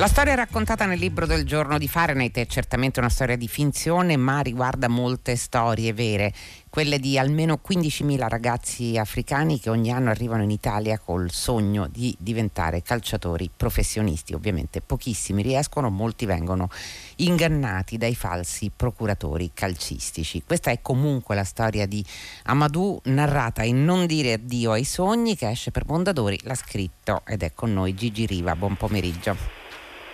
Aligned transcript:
La 0.00 0.06
storia 0.06 0.34
raccontata 0.34 0.86
nel 0.86 0.98
libro 0.98 1.26
del 1.26 1.44
giorno 1.44 1.76
di 1.76 1.86
Fahrenheit 1.86 2.34
è 2.38 2.46
certamente 2.46 3.00
una 3.00 3.10
storia 3.10 3.36
di 3.36 3.46
finzione, 3.46 4.16
ma 4.16 4.40
riguarda 4.40 4.88
molte 4.88 5.36
storie 5.36 5.92
vere, 5.92 6.32
quelle 6.70 6.98
di 6.98 7.18
almeno 7.18 7.60
15.000 7.62 8.26
ragazzi 8.26 8.96
africani 8.96 9.60
che 9.60 9.68
ogni 9.68 9.92
anno 9.92 10.08
arrivano 10.08 10.42
in 10.42 10.50
Italia 10.50 10.98
col 10.98 11.30
sogno 11.30 11.86
di 11.86 12.16
diventare 12.18 12.80
calciatori 12.80 13.50
professionisti. 13.54 14.32
Ovviamente 14.32 14.80
pochissimi 14.80 15.42
riescono, 15.42 15.90
molti 15.90 16.24
vengono 16.24 16.70
ingannati 17.16 17.98
dai 17.98 18.14
falsi 18.14 18.72
procuratori 18.74 19.50
calcistici. 19.52 20.42
Questa 20.46 20.70
è 20.70 20.80
comunque 20.80 21.34
la 21.34 21.44
storia 21.44 21.84
di 21.84 22.02
Amadou 22.44 22.98
narrata 23.04 23.64
in 23.64 23.84
Non 23.84 24.06
dire 24.06 24.32
addio 24.32 24.72
ai 24.72 24.84
sogni 24.84 25.36
che 25.36 25.50
esce 25.50 25.70
per 25.70 25.84
Mondadori, 25.84 26.40
l'ha 26.44 26.54
scritto 26.54 27.20
ed 27.26 27.42
è 27.42 27.52
con 27.52 27.74
noi 27.74 27.92
Gigi 27.92 28.24
Riva. 28.24 28.56
Buon 28.56 28.76
pomeriggio. 28.76 29.59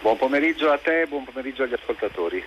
Buon 0.07 0.19
pomeriggio 0.19 0.71
a 0.71 0.79
te 0.79 1.05
buon 1.09 1.25
pomeriggio 1.25 1.65
agli 1.65 1.73
ascoltatori. 1.73 2.41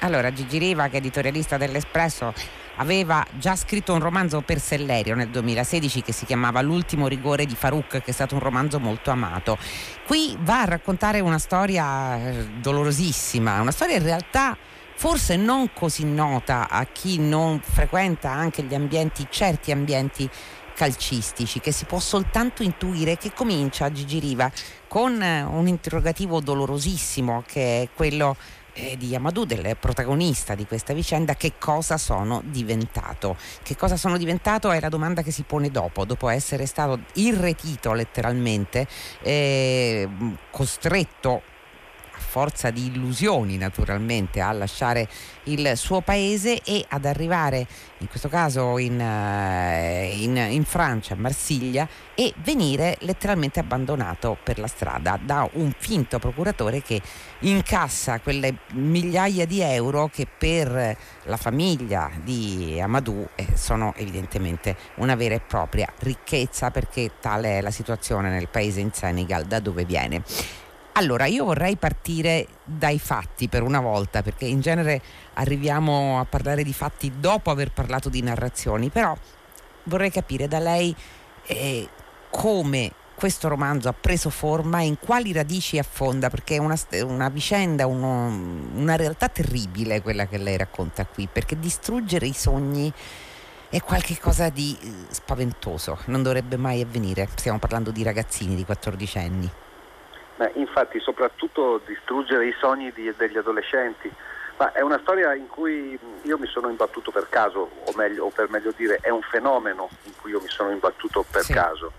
Allora, 0.00 0.30
Gigi 0.30 0.58
Riva, 0.58 0.88
che 0.88 0.96
è 0.96 0.98
editorialista 0.98 1.56
dell'Espresso, 1.56 2.34
aveva 2.74 3.24
già 3.38 3.56
scritto 3.56 3.94
un 3.94 4.00
romanzo 4.00 4.42
per 4.42 4.58
Sellerio 4.58 5.14
nel 5.14 5.28
2016 5.28 6.02
che 6.02 6.12
si 6.12 6.26
chiamava 6.26 6.60
L'ultimo 6.60 7.08
rigore 7.08 7.46
di 7.46 7.54
Farouk, 7.54 8.02
che 8.02 8.10
è 8.10 8.12
stato 8.12 8.34
un 8.34 8.40
romanzo 8.40 8.78
molto 8.78 9.10
amato. 9.10 9.56
Qui 10.04 10.36
va 10.40 10.60
a 10.60 10.64
raccontare 10.66 11.20
una 11.20 11.38
storia 11.38 12.18
eh, 12.18 12.44
dolorosissima, 12.60 13.58
una 13.58 13.70
storia 13.70 13.96
in 13.96 14.02
realtà 14.02 14.54
forse 14.96 15.36
non 15.36 15.72
così 15.72 16.04
nota 16.04 16.68
a 16.68 16.84
chi 16.84 17.18
non 17.18 17.58
frequenta 17.60 18.30
anche 18.30 18.62
gli 18.62 18.74
ambienti, 18.74 19.26
certi 19.30 19.72
ambienti 19.72 20.28
calcistici 20.76 21.58
che 21.58 21.72
si 21.72 21.86
può 21.86 21.98
soltanto 21.98 22.62
intuire 22.62 23.16
che 23.16 23.32
comincia 23.32 23.90
Gigi 23.90 24.18
Riva 24.18 24.52
con 24.86 25.22
eh, 25.22 25.42
un 25.42 25.66
interrogativo 25.66 26.40
dolorosissimo 26.40 27.42
che 27.46 27.82
è 27.82 27.88
quello 27.94 28.36
eh, 28.74 28.96
di 28.98 29.14
Amadou, 29.14 29.44
del 29.44 29.76
protagonista 29.80 30.54
di 30.54 30.66
questa 30.66 30.92
vicenda, 30.92 31.34
che 31.34 31.54
cosa 31.58 31.96
sono 31.96 32.42
diventato. 32.44 33.36
Che 33.62 33.74
cosa 33.74 33.96
sono 33.96 34.18
diventato 34.18 34.70
è 34.70 34.78
la 34.78 34.90
domanda 34.90 35.22
che 35.22 35.30
si 35.30 35.44
pone 35.44 35.70
dopo, 35.70 36.04
dopo 36.04 36.28
essere 36.28 36.66
stato 36.66 37.00
irretito 37.14 37.94
letteralmente, 37.94 38.86
eh, 39.22 40.06
costretto 40.50 41.54
forza 42.18 42.70
di 42.70 42.86
illusioni 42.86 43.56
naturalmente 43.56 44.40
a 44.40 44.52
lasciare 44.52 45.08
il 45.44 45.72
suo 45.76 46.00
paese 46.00 46.60
e 46.62 46.84
ad 46.88 47.04
arrivare 47.04 47.66
in 47.98 48.08
questo 48.08 48.28
caso 48.28 48.78
in, 48.78 48.98
uh, 49.00 50.22
in, 50.22 50.36
in 50.36 50.64
Francia, 50.64 51.14
a 51.14 51.16
Marsiglia 51.16 51.88
e 52.14 52.32
venire 52.42 52.96
letteralmente 53.00 53.60
abbandonato 53.60 54.36
per 54.42 54.58
la 54.58 54.66
strada 54.66 55.18
da 55.22 55.48
un 55.54 55.72
finto 55.76 56.18
procuratore 56.18 56.82
che 56.82 57.00
incassa 57.40 58.20
quelle 58.20 58.58
migliaia 58.72 59.46
di 59.46 59.60
euro 59.60 60.08
che 60.12 60.26
per 60.26 60.96
la 61.24 61.36
famiglia 61.36 62.10
di 62.22 62.78
Amadou 62.80 63.28
eh, 63.34 63.48
sono 63.54 63.94
evidentemente 63.96 64.76
una 64.96 65.14
vera 65.14 65.34
e 65.34 65.40
propria 65.40 65.90
ricchezza 66.00 66.70
perché 66.70 67.12
tale 67.20 67.58
è 67.58 67.60
la 67.60 67.70
situazione 67.70 68.30
nel 68.30 68.48
paese 68.48 68.80
in 68.80 68.92
Senegal 68.92 69.44
da 69.44 69.60
dove 69.60 69.84
viene. 69.84 70.22
Allora, 70.98 71.26
io 71.26 71.44
vorrei 71.44 71.76
partire 71.76 72.46
dai 72.64 72.98
fatti 72.98 73.48
per 73.48 73.62
una 73.62 73.80
volta, 73.80 74.22
perché 74.22 74.46
in 74.46 74.60
genere 74.60 75.02
arriviamo 75.34 76.18
a 76.18 76.24
parlare 76.24 76.62
di 76.62 76.72
fatti 76.72 77.12
dopo 77.20 77.50
aver 77.50 77.70
parlato 77.70 78.08
di 78.08 78.22
narrazioni, 78.22 78.88
però 78.88 79.14
vorrei 79.84 80.10
capire 80.10 80.48
da 80.48 80.58
lei 80.58 80.96
eh, 81.48 81.86
come 82.30 82.92
questo 83.14 83.48
romanzo 83.48 83.90
ha 83.90 83.92
preso 83.92 84.30
forma 84.30 84.80
e 84.80 84.86
in 84.86 84.98
quali 84.98 85.34
radici 85.34 85.78
affonda, 85.78 86.30
perché 86.30 86.56
è 86.56 86.58
una, 86.58 86.78
una 87.02 87.28
vicenda, 87.28 87.86
uno, 87.86 88.28
una 88.74 88.96
realtà 88.96 89.28
terribile 89.28 90.00
quella 90.00 90.26
che 90.26 90.38
lei 90.38 90.56
racconta 90.56 91.04
qui, 91.04 91.28
perché 91.30 91.58
distruggere 91.58 92.26
i 92.26 92.32
sogni 92.32 92.90
è 93.68 93.82
qualcosa 93.82 94.48
di 94.48 94.74
eh, 94.80 94.90
spaventoso, 95.10 95.98
non 96.06 96.22
dovrebbe 96.22 96.56
mai 96.56 96.80
avvenire, 96.80 97.28
stiamo 97.34 97.58
parlando 97.58 97.90
di 97.90 98.02
ragazzini 98.02 98.54
di 98.54 98.64
14 98.64 99.18
anni. 99.18 99.50
Beh, 100.36 100.52
infatti 100.54 101.00
soprattutto 101.00 101.80
distruggere 101.86 102.46
i 102.46 102.54
sogni 102.58 102.92
di, 102.92 103.12
degli 103.16 103.38
adolescenti. 103.38 104.12
Ma 104.58 104.72
è 104.72 104.80
una 104.80 104.98
storia 105.00 105.34
in 105.34 105.48
cui 105.48 105.98
io 106.22 106.38
mi 106.38 106.46
sono 106.46 106.68
imbattuto 106.68 107.10
per 107.10 107.28
caso, 107.28 107.70
o, 107.84 107.92
meglio, 107.94 108.24
o 108.24 108.30
per 108.30 108.48
meglio 108.48 108.72
dire, 108.74 108.98
è 109.02 109.10
un 109.10 109.22
fenomeno 109.22 109.88
in 110.04 110.12
cui 110.16 110.30
io 110.30 110.40
mi 110.40 110.48
sono 110.48 110.70
imbattuto 110.70 111.24
per 111.30 111.42
sì. 111.42 111.52
caso. 111.52 111.92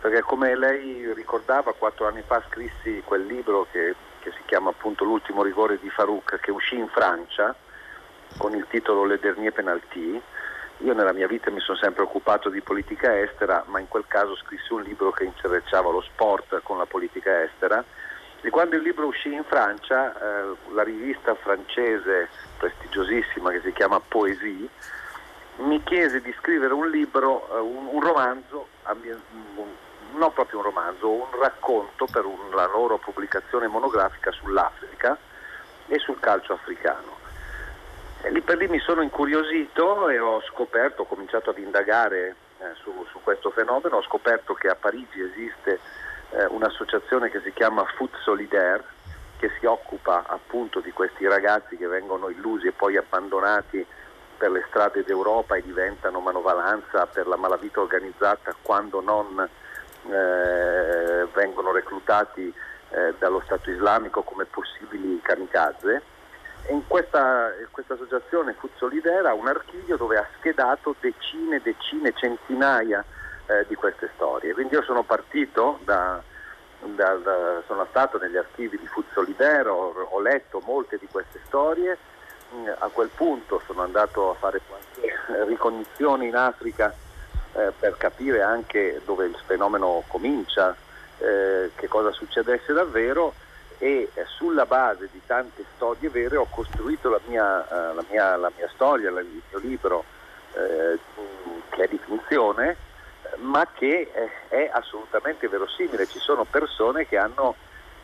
Perché 0.00 0.20
come 0.20 0.56
lei 0.56 1.12
ricordava, 1.12 1.74
quattro 1.74 2.06
anni 2.06 2.22
fa 2.26 2.42
scrissi 2.48 3.02
quel 3.04 3.26
libro 3.26 3.66
che, 3.70 3.94
che 4.20 4.30
si 4.30 4.42
chiama 4.46 4.70
appunto 4.70 5.04
L'ultimo 5.04 5.42
rigore 5.42 5.78
di 5.78 5.90
Farouk, 5.90 6.40
che 6.40 6.50
uscì 6.50 6.76
in 6.76 6.88
Francia 6.88 7.54
con 8.38 8.54
il 8.54 8.64
titolo 8.68 9.04
Le 9.04 9.18
dernier 9.18 9.52
penalty 9.52 10.20
io 10.82 10.94
nella 10.94 11.12
mia 11.12 11.26
vita 11.26 11.50
mi 11.50 11.60
sono 11.60 11.76
sempre 11.76 12.02
occupato 12.02 12.48
di 12.48 12.60
politica 12.60 13.18
estera, 13.20 13.64
ma 13.66 13.80
in 13.80 13.88
quel 13.88 14.04
caso 14.06 14.34
scrissi 14.36 14.72
un 14.72 14.82
libro 14.82 15.10
che 15.10 15.24
intrecciava 15.24 15.90
lo 15.90 16.00
sport 16.00 16.60
con 16.62 16.78
la 16.78 16.86
politica 16.86 17.42
estera. 17.42 17.84
E 18.40 18.48
quando 18.48 18.76
il 18.76 18.82
libro 18.82 19.06
uscì 19.06 19.32
in 19.32 19.44
Francia, 19.44 20.14
eh, 20.14 20.56
la 20.72 20.82
rivista 20.82 21.34
francese 21.34 22.28
prestigiosissima 22.56 23.50
che 23.50 23.60
si 23.60 23.72
chiama 23.72 24.00
Poésie 24.00 24.68
mi 25.56 25.82
chiese 25.82 26.22
di 26.22 26.34
scrivere 26.38 26.72
un 26.72 26.88
libro, 26.88 27.46
eh, 27.54 27.60
un, 27.60 27.88
un, 27.92 28.00
romanzo, 28.00 28.68
non 30.14 30.32
proprio 30.32 30.60
un 30.60 30.64
romanzo, 30.64 31.10
un 31.10 31.26
racconto 31.38 32.06
per 32.10 32.24
la 32.54 32.66
loro 32.66 32.96
pubblicazione 32.96 33.66
monografica 33.66 34.30
sull'Africa 34.30 35.18
e 35.86 35.98
sul 35.98 36.18
calcio 36.18 36.54
africano. 36.54 37.19
Lì 38.28 38.42
per 38.42 38.58
lì 38.58 38.68
mi 38.68 38.78
sono 38.80 39.00
incuriosito 39.00 40.08
e 40.10 40.18
ho 40.18 40.42
scoperto, 40.42 41.02
ho 41.02 41.06
cominciato 41.06 41.50
ad 41.50 41.58
indagare 41.58 42.36
eh, 42.58 42.74
su, 42.82 42.92
su, 43.10 43.18
questo 43.22 43.50
fenomeno, 43.50 43.96
ho 43.96 44.02
scoperto 44.02 44.52
che 44.54 44.68
a 44.68 44.74
Parigi 44.74 45.20
esiste 45.20 45.80
eh, 46.30 46.44
un'associazione 46.44 47.30
che 47.30 47.40
si 47.40 47.52
chiama 47.52 47.84
Foot 47.96 48.14
Solidaire 48.22 48.84
che 49.38 49.50
si 49.58 49.64
occupa 49.64 50.24
appunto 50.26 50.80
di 50.80 50.92
questi 50.92 51.26
ragazzi 51.26 51.78
che 51.78 51.86
vengono 51.86 52.28
illusi 52.28 52.66
e 52.66 52.72
poi 52.72 52.98
abbandonati 52.98 53.84
per 54.36 54.50
le 54.50 54.64
strade 54.68 55.02
d'Europa 55.02 55.56
e 55.56 55.62
diventano 55.62 56.20
manovalanza 56.20 57.06
per 57.06 57.26
la 57.26 57.36
malavita 57.36 57.80
organizzata 57.80 58.54
quando 58.60 59.00
non 59.00 59.48
eh, 60.10 61.26
vengono 61.32 61.72
reclutati 61.72 62.52
eh, 62.90 63.14
dallo 63.18 63.40
Stato 63.46 63.70
islamico 63.70 64.22
come 64.22 64.44
possibili 64.44 65.20
kamikaze 65.22 66.02
in 66.68 66.86
questa, 66.86 67.52
questa 67.70 67.94
associazione 67.94 68.54
Fuzzolidera 68.54 69.30
ha 69.30 69.34
un 69.34 69.48
archivio 69.48 69.96
dove 69.96 70.18
ha 70.18 70.26
schedato 70.38 70.94
decine, 71.00 71.60
decine, 71.62 72.12
centinaia 72.14 73.04
eh, 73.46 73.64
di 73.66 73.74
queste 73.74 74.10
storie. 74.14 74.52
Quindi 74.52 74.74
io 74.74 74.82
sono 74.82 75.02
partito 75.02 75.80
da, 75.84 76.22
da, 76.80 77.14
da, 77.14 77.62
sono 77.66 77.86
stato 77.90 78.18
negli 78.18 78.36
archivi 78.36 78.78
di 78.78 78.86
Fuzzolidera, 78.86 79.72
ho, 79.72 79.92
ho 79.92 80.20
letto 80.20 80.62
molte 80.64 80.98
di 80.98 81.08
queste 81.10 81.40
storie, 81.46 81.98
mm, 82.54 82.68
a 82.78 82.88
quel 82.88 83.10
punto 83.14 83.60
sono 83.66 83.82
andato 83.82 84.30
a 84.30 84.34
fare 84.34 84.60
qualche 84.66 85.44
ricognizione 85.46 86.26
in 86.26 86.36
Africa 86.36 86.94
eh, 87.54 87.72
per 87.78 87.96
capire 87.96 88.42
anche 88.42 89.00
dove 89.04 89.26
il 89.26 89.36
fenomeno 89.46 90.04
comincia, 90.06 90.76
eh, 91.18 91.70
che 91.74 91.88
cosa 91.88 92.12
succedesse 92.12 92.72
davvero 92.72 93.34
e 93.82 94.10
eh, 94.12 94.24
sulla 94.26 94.66
base 94.66 95.08
di 95.10 95.22
tante 95.24 95.64
storie 95.74 96.10
vere 96.10 96.36
ho 96.36 96.46
costruito 96.50 97.08
la 97.08 97.20
mia, 97.26 97.66
uh, 97.66 97.94
la 97.94 98.04
mia, 98.10 98.36
la 98.36 98.52
mia 98.54 98.68
storia, 98.74 99.08
il 99.08 99.42
mio 99.48 99.58
libro 99.58 100.04
eh, 100.52 100.98
che 101.70 101.84
è 101.84 101.88
di 101.88 101.98
funzione 101.98 102.76
ma 103.38 103.66
che 103.72 104.10
è, 104.12 104.28
è, 104.48 104.70
assolutamente 104.70 105.48
verosimile. 105.48 106.06
Ci 106.06 106.18
sono 106.18 106.44
persone 106.44 107.06
che 107.06 107.16
hanno 107.16 107.54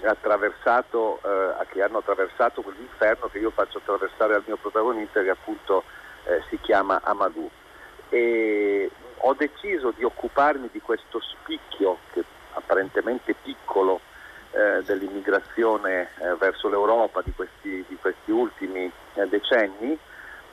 attraversato, 0.02 1.20
eh, 1.22 1.66
che 1.68 1.82
hanno 1.82 1.98
attraversato 1.98 2.62
quell'inferno 2.62 3.28
che 3.28 3.38
io 3.38 3.50
faccio 3.50 3.78
attraversare 3.78 4.34
al 4.34 4.44
mio 4.46 4.56
protagonista 4.56 5.22
che 5.22 5.30
appunto 5.30 5.84
eh, 6.24 6.42
si 6.48 6.58
chiama 6.60 7.00
Amadou. 7.02 7.50
E 8.08 8.90
ho 9.18 9.34
deciso 9.34 9.90
di 9.90 10.04
occuparmi 10.04 10.68
di 10.72 10.80
questo 10.80 11.20
spicchio 11.20 11.98
che 12.12 12.24
apparentemente 12.52 13.34
piccolo 13.34 14.00
eh, 14.56 14.82
dell'immigrazione 14.84 16.08
eh, 16.18 16.34
verso 16.38 16.68
l'Europa 16.68 17.20
di 17.20 17.32
questi, 17.32 17.84
di 17.86 17.96
questi 18.00 18.30
ultimi 18.30 18.90
eh, 19.14 19.26
decenni, 19.28 19.98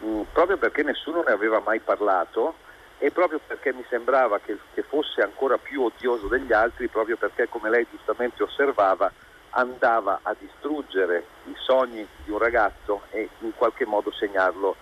mh, 0.01 0.05
mm, 0.05 0.21
proprio 0.33 0.57
perché 0.57 0.83
nessuno 0.83 1.23
ne 1.25 1.31
aveva 1.31 1.61
mai 1.63 1.79
parlato 1.79 2.55
e 2.97 3.11
proprio 3.11 3.39
perché 3.45 3.73
mi 3.73 3.85
sembrava 3.89 4.39
che, 4.39 4.57
che 4.73 4.83
fosse 4.83 5.21
ancora 5.21 5.57
più 5.57 5.83
odioso 5.83 6.27
degli 6.27 6.51
altri, 6.51 6.87
proprio 6.89 7.15
perché, 7.15 7.47
come 7.47 7.69
lei 7.69 7.87
giustamente 7.89 8.43
osservava, 8.43 9.11
andava 9.51 10.19
a 10.21 10.35
distruggere 10.37 11.25
i 11.45 11.55
sogni 11.57 12.05
di 12.25 12.31
un 12.31 12.39
ragazzo 12.39 13.03
e 13.11 13.29
in 13.39 13.53
qualche 13.55 13.85
modo 13.85 14.11
segnarlo 14.11 14.75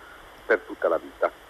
per 0.46 0.60
tutta 0.60 0.88
la 0.88 0.98
vita. 0.98 1.41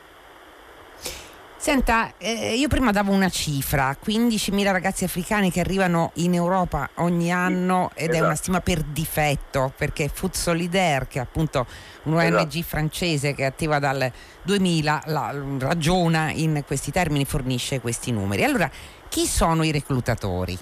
Senta, 1.62 2.14
eh, 2.18 2.56
io 2.56 2.66
prima 2.66 2.90
davo 2.90 3.12
una 3.12 3.28
cifra, 3.28 3.96
15.000 4.04 4.72
ragazzi 4.72 5.04
africani 5.04 5.52
che 5.52 5.60
arrivano 5.60 6.10
in 6.14 6.34
Europa 6.34 6.90
ogni 6.96 7.32
anno 7.32 7.92
ed 7.94 8.08
esatto. 8.08 8.16
è 8.16 8.18
una 8.18 8.32
esatto. 8.32 8.42
stima 8.42 8.60
per 8.60 8.82
difetto 8.82 9.72
perché 9.76 10.08
Food 10.08 10.32
Solidaire, 10.32 11.06
che 11.06 11.20
è 11.20 11.22
appunto 11.22 11.64
un'ONG 12.02 12.48
esatto. 12.48 12.62
francese 12.64 13.32
che 13.34 13.44
è 13.44 13.46
attiva 13.46 13.78
dal 13.78 14.10
2000, 14.42 15.02
la, 15.06 15.32
ragiona 15.60 16.32
in 16.32 16.64
questi 16.66 16.90
termini, 16.90 17.24
fornisce 17.24 17.80
questi 17.80 18.10
numeri. 18.10 18.42
Allora, 18.42 18.68
chi 19.08 19.24
sono 19.24 19.62
i 19.62 19.70
reclutatori? 19.70 20.58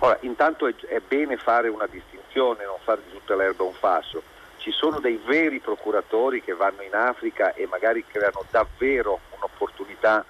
Ora, 0.00 0.18
intanto 0.20 0.66
è, 0.66 0.74
è 0.90 1.00
bene 1.08 1.38
fare 1.38 1.68
una 1.68 1.86
distinzione, 1.90 2.66
non 2.66 2.76
fare 2.84 3.00
di 3.06 3.12
tutta 3.12 3.34
l'erba 3.34 3.62
un 3.62 3.72
fasso 3.72 4.22
ci 4.68 4.72
sono 4.74 5.00
dei 5.00 5.18
veri 5.24 5.60
procuratori 5.60 6.42
che 6.42 6.52
vanno 6.52 6.82
in 6.82 6.94
Africa 6.94 7.54
e 7.54 7.66
magari 7.66 8.04
creano 8.06 8.44
davvero 8.50 9.20
un'opportunità 9.36 10.22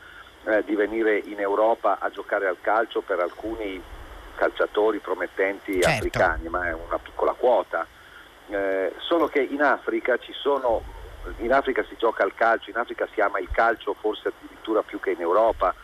eh, 0.44 0.62
di 0.64 0.76
venire 0.76 1.18
in 1.18 1.40
Europa 1.40 1.98
a 1.98 2.08
giocare 2.08 2.46
al 2.46 2.58
calcio 2.60 3.00
per 3.00 3.18
alcuni 3.18 3.82
calciatori 4.36 5.00
promettenti 5.00 5.82
certo. 5.82 5.88
africani, 5.88 6.48
ma 6.48 6.68
è 6.68 6.72
una 6.72 6.98
piccola 6.98 7.32
quota. 7.32 7.84
Eh, 8.48 8.92
solo 8.98 9.26
che 9.26 9.40
in 9.40 9.60
Africa 9.60 10.16
ci 10.18 10.32
sono, 10.32 10.82
in 11.38 11.52
Africa 11.52 11.84
si 11.88 11.96
gioca 11.98 12.22
al 12.22 12.34
calcio, 12.36 12.70
in 12.70 12.76
Africa 12.76 13.08
si 13.12 13.20
ama 13.20 13.40
il 13.40 13.48
calcio 13.50 13.94
forse 13.94 14.28
addirittura 14.28 14.82
più 14.82 15.00
che 15.00 15.10
in 15.10 15.20
Europa, 15.20 15.74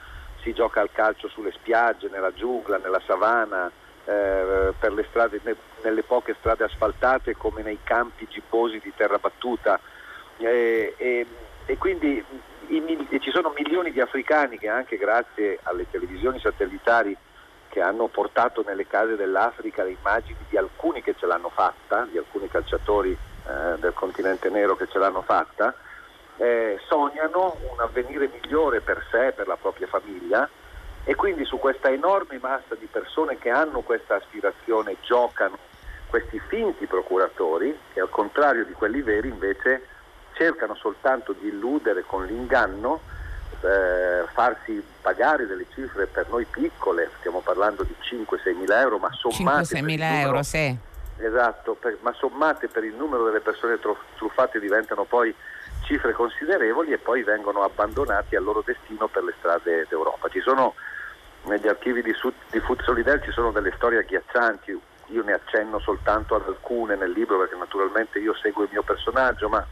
si 0.42 0.52
gioca 0.52 0.80
al 0.80 0.92
calcio 0.92 1.26
sulle 1.26 1.50
spiagge, 1.50 2.08
nella 2.08 2.32
giungla, 2.32 2.78
nella 2.78 3.02
savana, 3.04 3.68
eh, 4.04 4.72
per 4.78 4.92
le 4.92 5.06
strade, 5.08 5.40
nelle 5.82 6.02
poche 6.02 6.36
strade 6.38 6.64
asfaltate 6.64 7.36
come 7.36 7.62
nei 7.62 7.78
campi 7.82 8.26
gibbosi 8.28 8.80
di 8.82 8.92
terra 8.94 9.18
battuta. 9.18 9.80
Eh, 10.38 10.94
e, 10.96 11.26
e, 11.66 11.78
quindi 11.78 12.22
i, 12.68 13.06
e 13.10 13.20
ci 13.20 13.30
sono 13.30 13.52
milioni 13.56 13.92
di 13.92 14.00
africani 14.00 14.58
che 14.58 14.68
anche 14.68 14.96
grazie 14.96 15.58
alle 15.62 15.86
televisioni 15.90 16.38
satellitari 16.38 17.16
che 17.68 17.80
hanno 17.80 18.06
portato 18.06 18.62
nelle 18.64 18.86
case 18.86 19.16
dell'Africa 19.16 19.82
le 19.82 19.96
immagini 19.98 20.38
di 20.48 20.56
alcuni 20.56 21.02
che 21.02 21.14
ce 21.18 21.26
l'hanno 21.26 21.48
fatta, 21.48 22.06
di 22.10 22.18
alcuni 22.18 22.48
calciatori 22.48 23.10
eh, 23.10 23.78
del 23.78 23.92
continente 23.94 24.48
nero 24.48 24.76
che 24.76 24.86
ce 24.88 24.98
l'hanno 24.98 25.22
fatta, 25.22 25.74
eh, 26.36 26.78
sognano 26.86 27.56
un 27.72 27.80
avvenire 27.80 28.28
migliore 28.28 28.80
per 28.80 29.04
sé, 29.10 29.32
per 29.34 29.46
la 29.46 29.56
propria 29.56 29.86
famiglia 29.86 30.48
e 31.04 31.14
quindi 31.14 31.44
su 31.44 31.58
questa 31.58 31.90
enorme 31.90 32.38
massa 32.40 32.74
di 32.78 32.88
persone 32.90 33.38
che 33.38 33.50
hanno 33.50 33.80
questa 33.80 34.16
aspirazione 34.16 34.96
giocano 35.02 35.58
questi 36.14 36.40
finti 36.46 36.86
procuratori 36.86 37.76
che 37.92 38.00
al 38.00 38.08
contrario 38.08 38.64
di 38.64 38.72
quelli 38.72 39.02
veri 39.02 39.28
invece 39.28 39.86
cercano 40.34 40.74
soltanto 40.76 41.32
di 41.32 41.48
illudere 41.48 42.04
con 42.06 42.24
l'inganno, 42.24 43.00
eh, 43.60 44.24
farsi 44.32 44.80
pagare 45.00 45.46
delle 45.46 45.66
cifre 45.74 46.06
per 46.06 46.28
noi 46.28 46.44
piccole, 46.44 47.10
stiamo 47.18 47.40
parlando 47.40 47.82
di 47.82 47.94
5-6 48.00 48.56
mila 48.56 48.80
euro, 48.80 48.98
ma 48.98 49.10
sommate... 49.12 49.76
5-6 49.76 49.82
mila 49.82 50.20
euro, 50.20 50.42
sì. 50.42 50.76
Esatto, 51.16 51.74
per, 51.74 51.98
ma 52.00 52.12
sommate 52.12 52.68
per 52.68 52.84
il 52.84 52.94
numero 52.94 53.24
delle 53.24 53.40
persone 53.40 53.78
truffate 54.16 54.60
diventano 54.60 55.04
poi 55.04 55.34
cifre 55.82 56.12
considerevoli 56.12 56.92
e 56.92 56.98
poi 56.98 57.22
vengono 57.22 57.62
abbandonati 57.62 58.36
al 58.36 58.44
loro 58.44 58.62
destino 58.64 59.08
per 59.08 59.24
le 59.24 59.34
strade 59.38 59.86
d'Europa. 59.88 60.28
Ci 60.28 60.40
sono 60.40 60.74
negli 61.44 61.68
archivi 61.68 62.02
di, 62.02 62.14
di 62.50 62.60
Food 62.60 62.82
Solidaire 62.82 63.22
ci 63.22 63.32
sono 63.32 63.50
delle 63.50 63.72
storie 63.76 63.98
agghiaccianti, 63.98 64.80
io 65.06 65.22
ne 65.22 65.32
accenno 65.32 65.78
soltanto 65.78 66.34
ad 66.34 66.42
alcune 66.46 66.96
nel 66.96 67.10
libro 67.10 67.38
perché 67.38 67.56
naturalmente 67.56 68.18
io 68.18 68.34
seguo 68.34 68.64
il 68.64 68.70
mio 68.72 68.82
personaggio, 68.82 69.48
ma 69.48 69.64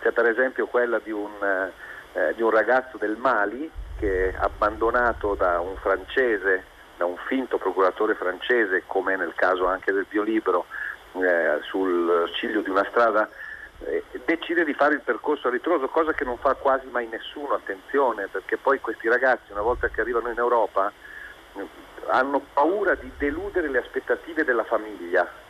c'è 0.00 0.10
per 0.12 0.26
esempio 0.26 0.66
quella 0.66 0.98
di 0.98 1.10
un, 1.10 1.30
eh, 1.42 2.34
di 2.34 2.42
un 2.42 2.50
ragazzo 2.50 2.96
del 2.96 3.16
Mali 3.16 3.70
che 3.98 4.34
abbandonato 4.36 5.34
da 5.34 5.60
un 5.60 5.76
francese, 5.76 6.64
da 6.96 7.04
un 7.04 7.16
finto 7.28 7.58
procuratore 7.58 8.14
francese, 8.14 8.84
come 8.86 9.16
nel 9.16 9.32
caso 9.34 9.66
anche 9.66 9.92
del 9.92 10.06
biolibro, 10.08 10.66
eh, 11.12 11.58
sul 11.62 12.30
ciglio 12.34 12.62
di 12.62 12.70
una 12.70 12.86
strada, 12.88 13.28
decide 14.24 14.64
di 14.64 14.74
fare 14.74 14.94
il 14.94 15.00
percorso 15.00 15.48
a 15.48 15.50
ritroso, 15.50 15.88
cosa 15.88 16.12
che 16.12 16.24
non 16.24 16.38
fa 16.38 16.54
quasi 16.54 16.86
mai 16.88 17.06
nessuno, 17.08 17.54
attenzione, 17.54 18.28
perché 18.28 18.56
poi 18.56 18.80
questi 18.80 19.08
ragazzi 19.08 19.52
una 19.52 19.62
volta 19.62 19.88
che 19.88 20.00
arrivano 20.00 20.30
in 20.30 20.38
Europa 20.38 20.92
hanno 22.08 22.42
paura 22.52 22.94
di 22.94 23.10
deludere 23.16 23.68
le 23.68 23.78
aspettative 23.78 24.44
della 24.44 24.64
famiglia. 24.64 25.40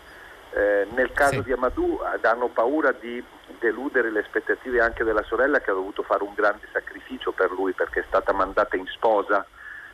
Eh, 0.54 0.86
nel 0.90 1.12
caso 1.12 1.36
sì. 1.36 1.44
di 1.44 1.52
Amadou 1.52 2.00
hanno 2.20 2.48
paura 2.48 2.92
di 2.92 3.24
deludere 3.58 4.10
le 4.10 4.20
aspettative 4.20 4.82
anche 4.82 5.02
della 5.02 5.22
sorella 5.22 5.60
che 5.60 5.70
ha 5.70 5.74
dovuto 5.74 6.02
fare 6.02 6.22
un 6.22 6.34
grande 6.34 6.66
sacrificio 6.70 7.32
per 7.32 7.50
lui 7.52 7.72
perché 7.72 8.00
è 8.00 8.04
stata 8.06 8.34
mandata 8.34 8.76
in 8.76 8.86
sposa 8.86 9.46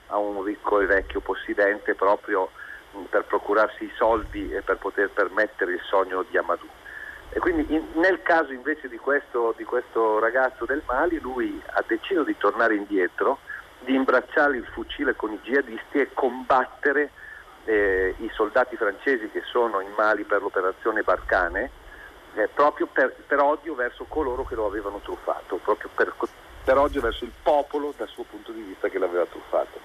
a 0.09 0.19
un 0.19 0.43
ricco 0.43 0.81
e 0.81 0.87
vecchio 0.87 1.21
possidente 1.21 1.95
proprio 1.95 2.51
mh, 2.91 3.03
per 3.03 3.25
procurarsi 3.25 3.85
i 3.85 3.93
soldi 3.97 4.53
e 4.53 4.63
per 4.63 4.79
poter 4.79 5.11
permettere 5.11 5.75
il 5.75 5.81
sogno 5.85 6.25
di 6.29 6.37
Amadou. 6.37 6.69
E 7.31 7.39
quindi 7.41 7.67
in, 7.75 7.85
nel 7.95 8.23
caso 8.23 8.53
invece 8.53 8.89
di 8.89 8.97
questo, 8.97 9.55
di 9.57 9.65
questo 9.65 10.19
ragazzo 10.19 10.65
del 10.65 10.83
Mali 10.87 11.19
lui 11.21 11.61
ha 11.67 11.85
deciso 11.87 12.23
di 12.23 12.37
tornare 12.37 12.75
indietro 12.75 13.39
di 13.81 13.95
imbracciare 13.95 14.57
il 14.57 14.67
fucile 14.67 15.15
con 15.15 15.33
i 15.33 15.41
jihadisti 15.43 15.99
e 15.99 16.13
combattere 16.13 17.11
eh, 17.65 18.15
i 18.19 18.31
soldati 18.33 18.77
francesi 18.77 19.29
che 19.31 19.43
sono 19.45 19.81
in 19.81 19.93
Mali 19.97 20.25
per 20.25 20.41
l'operazione 20.41 21.03
Barcane 21.03 21.71
eh, 22.35 22.49
proprio 22.49 22.87
per, 22.87 23.15
per, 23.27 23.41
odio 23.41 23.75
verso 23.75 24.05
coloro 24.09 24.45
che 24.45 24.55
lo 24.55 24.67
avevano 24.67 25.01
truffato, 25.03 25.57
proprio 25.57 25.91
per, 25.95 26.15
per 26.65 26.79
odio 26.79 27.01
verso 27.01 27.25
il 27.25 27.33
popolo 27.43 27.93
dal 27.97 28.09
suo 28.09 28.25
punto 28.25 28.53
di 28.53 28.63
vista 28.63 28.89
che 28.89 28.99
l'aveva 28.99 29.27
truffato. 29.27 29.79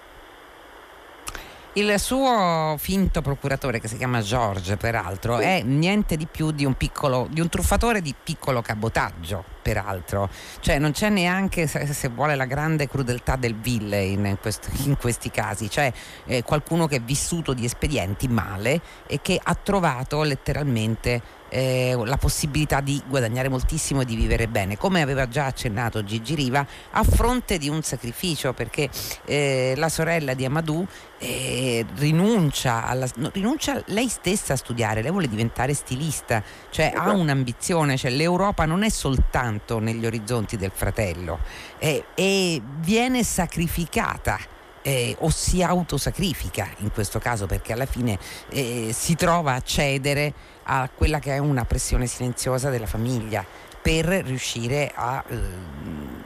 Il 1.76 2.00
suo 2.00 2.76
finto 2.78 3.24
procuratore, 3.24 3.80
che 3.80 3.88
si 3.88 3.98
chiama 3.98 4.22
George, 4.22 4.78
peraltro, 4.78 5.40
è 5.40 5.64
niente 5.64 6.16
di 6.18 6.28
più 6.28 6.52
di 6.52 6.66
un, 6.66 6.76
piccolo, 6.76 7.28
di 7.32 7.42
un 7.42 7.50
truffatore 7.50 8.00
di 8.00 8.14
piccolo 8.24 8.62
cabotaggio, 8.62 9.44
peraltro. 9.60 10.30
Cioè 10.60 10.78
non 10.78 10.92
c'è 10.92 11.10
neanche, 11.10 11.66
se, 11.66 12.10
vuole, 12.10 12.36
la 12.36 12.46
grande 12.46 12.88
crudeltà 12.88 13.38
del 13.38 13.56
ville 13.56 14.04
in, 14.04 14.38
questo, 14.40 14.68
in 14.84 14.98
questi 14.98 15.32
casi. 15.32 15.68
Cioè 15.68 15.92
eh, 16.26 16.44
qualcuno 16.44 16.86
che 16.86 16.98
è 16.98 17.02
vissuto 17.02 17.54
di 17.54 17.66
espedienti 17.66 18.28
male 18.28 18.80
e 19.08 19.20
che 19.24 19.40
ha 19.42 19.56
trovato 19.56 20.22
letteralmente 20.22 21.42
eh, 21.54 21.96
la 22.04 22.18
possibilità 22.18 22.82
di 22.82 23.00
guadagnare 23.08 23.48
moltissimo 23.48 24.02
e 24.02 24.06
di 24.06 24.16
vivere 24.16 24.48
bene, 24.48 24.76
come 24.76 25.04
aveva 25.04 25.28
già 25.28 25.46
accennato 25.46 26.04
Gigi 26.04 26.34
Riva, 26.34 26.66
a 26.92 27.04
fronte 27.04 27.60
di 27.60 27.70
un 27.70 27.84
sacrificio, 27.84 28.54
perché 28.54 28.90
eh, 29.26 29.74
la 29.78 29.90
sorella 29.90 30.34
di 30.34 30.46
Amadou 30.46 30.86
eh, 31.20 31.86
rinuncia, 31.98 32.86
alla, 32.86 33.08
no, 33.18 33.30
rinuncia 33.32 33.82
lei 33.88 34.08
stessa 34.08 34.54
a 34.54 34.56
studiare, 34.56 35.04
lei 35.04 35.12
vuole 35.12 35.28
diventare 35.28 35.76
stilista, 35.76 36.42
cioè 36.72 36.86
ha 36.86 37.04
esatto. 37.04 37.18
un'ambizione, 37.18 37.98
cioè 37.98 38.10
l'Europa 38.10 38.66
non 38.66 38.82
è 38.82 38.90
soltanto 38.90 39.78
negli 39.78 40.08
orizzonti 40.08 40.58
del 40.58 40.72
fratello 40.74 41.40
e 41.78 42.62
viene 42.80 43.24
sacrificata 43.24 44.40
eh, 44.84 45.16
o 45.20 45.30
si 45.30 45.64
autosacrifica 45.64 46.70
in 46.78 46.92
questo 46.92 47.18
caso 47.18 47.48
perché 47.48 47.74
alla 47.74 47.88
fine 47.88 48.20
eh, 48.50 48.92
si 48.94 49.16
trova 49.16 49.56
a 49.56 49.62
cedere 49.62 50.34
a 50.64 50.90
quella 50.94 51.20
che 51.20 51.34
è 51.34 51.40
una 51.40 51.66
pressione 51.66 52.06
silenziosa 52.06 52.70
della 52.70 52.86
famiglia 52.86 53.44
per 53.82 54.06
riuscire 54.06 54.92
a, 54.96 55.22
eh, 55.28 55.36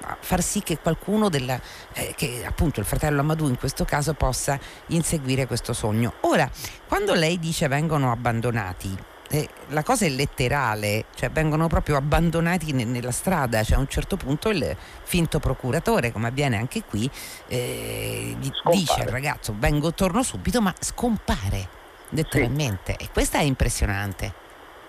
a 0.01 0.17
far 0.19 0.43
sì 0.43 0.61
che 0.61 0.77
qualcuno 0.77 1.27
della, 1.27 1.59
eh, 1.93 2.13
che 2.15 2.43
appunto 2.45 2.79
il 2.79 2.85
fratello 2.85 3.21
Amadou 3.21 3.47
in 3.47 3.57
questo 3.57 3.83
caso 3.83 4.13
possa 4.13 4.59
inseguire 4.87 5.47
questo 5.47 5.73
sogno. 5.73 6.13
Ora, 6.21 6.47
quando 6.87 7.15
lei 7.15 7.39
dice 7.39 7.67
vengono 7.67 8.11
abbandonati, 8.11 8.95
eh, 9.29 9.47
la 9.69 9.83
cosa 9.83 10.05
è 10.05 10.09
letterale, 10.09 11.05
cioè 11.15 11.29
vengono 11.29 11.67
proprio 11.67 11.97
abbandonati 11.97 12.71
ne- 12.71 12.85
nella 12.85 13.11
strada, 13.11 13.63
cioè 13.63 13.77
a 13.77 13.79
un 13.79 13.87
certo 13.87 14.15
punto 14.15 14.49
il 14.49 14.75
finto 15.03 15.39
procuratore, 15.39 16.11
come 16.11 16.27
avviene 16.27 16.57
anche 16.57 16.83
qui, 16.83 17.09
eh, 17.47 18.35
dice 18.39 19.01
al 19.01 19.07
ragazzo 19.07 19.53
vengo, 19.57 19.93
torno 19.93 20.23
subito, 20.23 20.61
ma 20.61 20.73
scompare 20.79 21.75
letteralmente 22.09 22.95
sì. 22.97 23.05
e 23.05 23.09
questa 23.11 23.39
è 23.39 23.43
impressionante. 23.43 24.45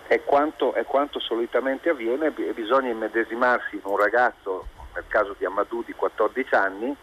È 0.07 0.23
quanto, 0.25 0.73
è 0.73 0.85
quanto 0.85 1.19
solitamente 1.19 1.91
avviene, 1.91 2.31
bisogna 2.31 2.91
immedesimarsi 2.91 3.75
in 3.75 3.83
un 3.85 3.99
ragazzo, 3.99 4.69
nel 4.95 5.05
caso 5.09 5.35
di 5.37 5.45
Amadou 5.45 5.83
di 5.85 5.93
14 5.93 6.55
anni, 6.55 6.97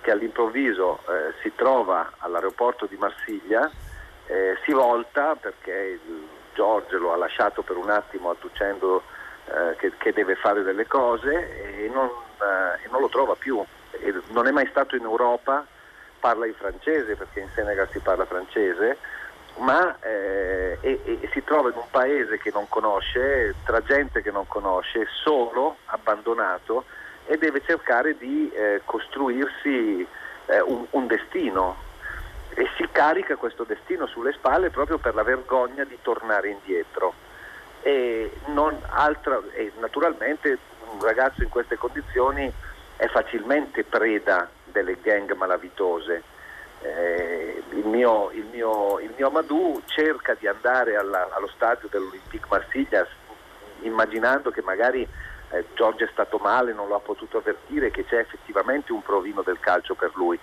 che 0.00 0.10
all'improvviso 0.10 1.00
eh, 1.00 1.34
si 1.42 1.52
trova 1.54 2.14
all'aeroporto 2.18 2.86
di 2.86 2.96
Marsiglia, 2.96 3.70
eh, 4.26 4.56
si 4.64 4.72
volta 4.72 5.36
perché 5.36 6.00
il 6.04 6.37
George 6.58 6.96
lo 6.96 7.12
ha 7.12 7.16
lasciato 7.16 7.62
per 7.62 7.76
un 7.76 7.88
attimo 7.88 8.30
adducendo 8.30 9.04
eh, 9.46 9.76
che, 9.76 9.92
che, 9.96 10.12
deve 10.12 10.34
fare 10.34 10.64
delle 10.64 10.88
cose 10.88 11.84
e 11.84 11.88
non, 11.88 12.06
eh, 12.06 12.84
e 12.84 12.88
non 12.90 13.00
lo 13.00 13.08
trova 13.08 13.36
più. 13.36 13.64
E 13.92 14.12
non 14.30 14.48
è 14.48 14.50
mai 14.50 14.66
stato 14.66 14.96
in 14.96 15.04
Europa, 15.04 15.64
parla 16.18 16.46
in 16.46 16.54
francese 16.54 17.14
perché 17.14 17.38
in 17.38 17.48
Senegal 17.54 17.88
si 17.92 18.00
parla 18.00 18.26
francese, 18.26 18.98
ma 19.58 19.96
eh, 20.00 20.78
e, 20.80 21.00
e 21.04 21.30
si 21.32 21.44
trova 21.44 21.68
in 21.68 21.76
un 21.76 21.88
paese 21.92 22.38
che 22.38 22.50
non 22.52 22.68
conosce, 22.68 23.54
tra 23.64 23.80
gente 23.80 24.20
che 24.20 24.32
non 24.32 24.48
conosce, 24.48 25.06
solo, 25.22 25.76
abbandonato 25.86 26.84
e 27.26 27.38
deve 27.38 27.62
cercare 27.64 28.18
di 28.18 28.50
eh, 28.50 28.80
costruirsi 28.84 30.04
eh, 30.46 30.60
un, 30.60 30.86
un 30.90 31.06
destino 31.06 31.86
e 32.58 32.68
si 32.76 32.88
carica 32.90 33.36
questo 33.36 33.62
destino 33.62 34.08
sulle 34.08 34.32
spalle 34.32 34.70
proprio 34.70 34.98
per 34.98 35.14
la 35.14 35.22
vergogna 35.22 35.84
di 35.84 35.96
tornare 36.02 36.48
indietro. 36.48 37.14
E, 37.82 38.32
altra, 38.88 39.40
e 39.52 39.70
naturalmente 39.78 40.58
un 40.90 41.00
ragazzo 41.00 41.44
in 41.44 41.50
queste 41.50 41.76
condizioni 41.76 42.52
è 42.96 43.06
facilmente 43.06 43.84
preda 43.84 44.50
delle 44.64 44.98
gang 45.00 45.32
malavitose. 45.34 46.24
Eh, 46.82 47.62
il, 47.70 47.86
mio, 47.86 48.30
il, 48.32 48.46
mio, 48.50 48.98
il, 48.98 49.12
mio, 49.16 49.28
Amadou 49.28 49.80
cerca 49.86 50.34
di 50.34 50.48
andare 50.48 50.96
alla, 50.96 51.28
allo 51.30 51.48
stadio 51.54 51.88
dell'Olympique 51.88 52.48
Marsiglia 52.50 53.06
immaginando 53.82 54.50
che 54.50 54.62
magari 54.62 55.06
eh, 55.50 55.64
Giorgio 55.74 56.04
è 56.04 56.08
stato 56.10 56.38
male, 56.38 56.72
non 56.72 56.88
lo 56.88 56.96
ha 56.96 57.00
potuto 57.00 57.38
avvertire, 57.38 57.92
che 57.92 58.04
c'è 58.04 58.18
effettivamente 58.18 58.90
un 58.90 59.02
provino 59.02 59.42
del 59.42 59.60
calcio 59.60 59.94
per 59.94 60.10
lui. 60.14 60.38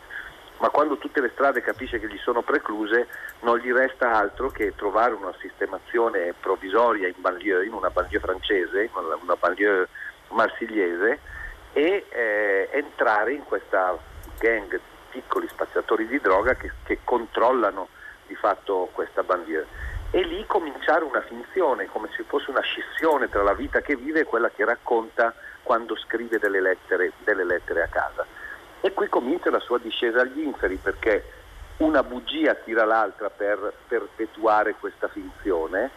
Ma 0.58 0.70
quando 0.70 0.98
tutte 0.98 1.22
le 1.22 1.32
strade 1.34 1.62
capisce 1.62 2.00
che 2.00 2.08
gli 2.08 2.18
sono 2.18 2.42
precluse, 2.42 3.08
non 3.42 3.58
gli 3.58 3.72
resta 3.72 4.14
altro 4.14 4.50
che 4.50 4.74
trovare 4.76 5.14
una 5.14 5.34
sistemazione 5.40 6.34
provvisoria 6.40 7.08
in 7.08 7.16
banlieue, 7.18 7.66
in 7.66 7.74
una 7.74 7.90
banlieue 7.90 8.20
francese, 8.20 8.90
una 8.94 9.36
banlieue 9.36 9.88
marsigliese, 10.30 11.20
e 11.74 12.06
eh, 12.10 12.70
entrare 12.72 13.34
in 13.34 13.44
questa 13.44 13.98
gang 14.40 14.70
di 14.70 14.80
piccoli 15.10 15.48
spacciatori 15.50 16.08
di 16.08 16.20
droga 16.20 16.56
che, 16.56 16.72
che 16.84 17.00
controllano 17.04 17.90
di 18.28 18.36
fatto 18.36 18.90
questa 18.94 19.24
banlieue 19.24 19.68
e 20.12 20.24
lì 20.24 20.46
cominciare 20.48 21.04
una 21.04 21.20
finzione, 21.22 21.88
come 21.88 22.08
se 22.16 22.24
fosse 22.24 22.50
una 22.50 22.62
scissione 22.62 23.28
tra 23.28 23.44
la 23.44 23.54
vita 23.54 23.82
che 23.82 23.98
vive 23.98 24.22
e 24.22 24.24
quella 24.24 24.50
che 24.50 24.64
racconta 24.64 25.34
quando 25.62 25.98
scrive 25.98 26.40
delle 26.40 26.62
lettere, 26.62 27.12
delle 27.26 27.44
lettere 27.44 27.84
a 27.84 27.88
casa. 27.88 28.26
E 28.86 28.94
qui 28.94 29.10
comincia 29.10 29.50
la 29.50 29.60
sua 29.60 29.80
discesa 29.80 30.22
agli 30.22 30.42
inferi 30.42 30.76
perché 30.76 31.24
una 31.78 32.04
bugia 32.04 32.54
tira 32.54 32.86
l'altra 32.86 33.32
per 33.32 33.74
perpetuare 33.88 34.76
questa 34.80 35.08
finzione 35.08 35.90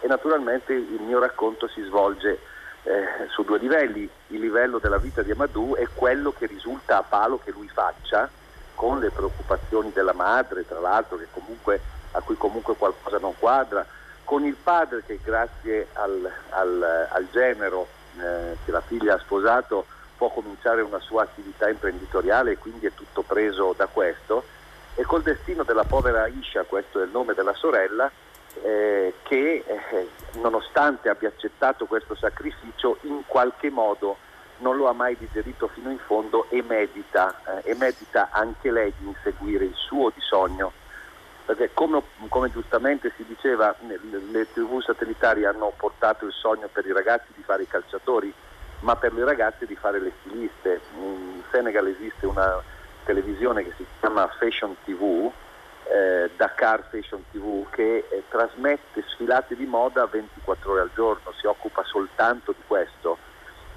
e 0.00 0.08
naturalmente 0.08 0.72
il 0.72 1.00
mio 1.02 1.20
racconto 1.20 1.68
si 1.68 1.80
svolge 1.82 2.40
eh, 2.82 3.28
su 3.28 3.44
due 3.44 3.58
livelli. 3.58 4.10
Il 4.26 4.40
livello 4.40 4.80
della 4.80 4.98
vita 4.98 5.22
di 5.22 5.30
Amadou 5.30 5.76
è 5.76 5.86
quello 5.94 6.34
che 6.36 6.46
risulta 6.46 6.96
a 6.96 7.04
palo 7.04 7.38
che 7.38 7.52
lui 7.52 7.68
faccia 7.68 8.28
con 8.74 8.98
le 8.98 9.10
preoccupazioni 9.10 9.92
della 9.92 10.12
madre, 10.12 10.66
tra 10.66 10.80
l'altro 10.80 11.20
comunque 11.30 11.80
a 12.10 12.20
cui 12.22 12.36
comunque 12.36 12.74
qualcosa 12.74 13.18
non 13.18 13.38
quadra, 13.38 13.86
con 14.24 14.44
il 14.44 14.56
padre 14.60 15.04
che 15.06 15.20
grazie 15.22 15.86
al, 15.92 16.28
al, 16.48 17.06
al 17.08 17.28
genero 17.30 17.86
eh, 18.18 18.56
che 18.64 18.72
la 18.72 18.80
figlia 18.80 19.14
ha 19.14 19.18
sposato 19.18 19.86
può 20.22 20.28
cominciare 20.28 20.82
una 20.82 21.00
sua 21.00 21.24
attività 21.24 21.68
imprenditoriale 21.68 22.52
e 22.52 22.58
quindi 22.58 22.86
è 22.86 22.92
tutto 22.94 23.22
preso 23.22 23.74
da 23.76 23.86
questo, 23.86 24.44
e 24.94 25.02
col 25.02 25.22
destino 25.22 25.64
della 25.64 25.82
povera 25.82 26.28
Isha, 26.28 26.62
questo 26.62 27.00
è 27.00 27.04
il 27.04 27.10
nome 27.10 27.34
della 27.34 27.54
sorella, 27.54 28.08
eh, 28.62 29.14
che 29.24 29.64
eh, 29.66 30.08
nonostante 30.34 31.08
abbia 31.08 31.26
accettato 31.26 31.86
questo 31.86 32.14
sacrificio 32.14 32.98
in 33.00 33.22
qualche 33.26 33.68
modo 33.70 34.18
non 34.58 34.76
lo 34.76 34.86
ha 34.86 34.92
mai 34.92 35.16
digerito 35.18 35.66
fino 35.66 35.90
in 35.90 35.98
fondo 35.98 36.46
e 36.50 36.62
medita, 36.62 37.60
eh, 37.64 37.72
e 37.72 37.74
medita 37.74 38.28
anche 38.30 38.70
lei 38.70 38.92
di 38.96 39.08
inseguire 39.08 39.64
il 39.64 39.74
suo 39.74 40.10
di 40.10 40.20
sogno 40.20 40.72
perché 41.44 41.70
come, 41.74 42.00
come, 42.28 42.52
giustamente 42.52 43.12
si 43.16 43.24
diceva 43.26 43.74
le 43.80 44.52
tv 44.52 44.80
satellitari 44.80 45.44
hanno 45.44 45.72
portato 45.76 46.24
il 46.24 46.32
sogno 46.32 46.68
per 46.70 46.86
i 46.86 46.92
ragazzi 46.92 47.32
di 47.34 47.42
fare 47.42 47.64
i 47.64 47.66
calciatori 47.66 48.32
ma 48.82 48.96
per 48.96 49.12
le 49.12 49.24
ragazze 49.24 49.66
di 49.66 49.74
fare 49.74 50.00
le 50.00 50.12
stiliste 50.20 50.80
in 50.96 51.42
Senegal 51.50 51.86
esiste 51.88 52.26
una 52.26 52.62
televisione 53.04 53.64
che 53.64 53.72
si 53.76 53.86
chiama 53.98 54.28
Fashion 54.38 54.76
TV 54.84 55.30
eh, 55.84 56.30
Dakar 56.36 56.84
Fashion 56.90 57.24
TV 57.30 57.68
che 57.70 58.06
eh, 58.08 58.22
trasmette 58.28 59.04
sfilate 59.08 59.56
di 59.56 59.66
moda 59.66 60.06
24 60.06 60.72
ore 60.72 60.80
al 60.80 60.90
giorno 60.94 61.32
si 61.38 61.46
occupa 61.46 61.82
soltanto 61.84 62.52
di 62.52 62.62
questo 62.66 63.18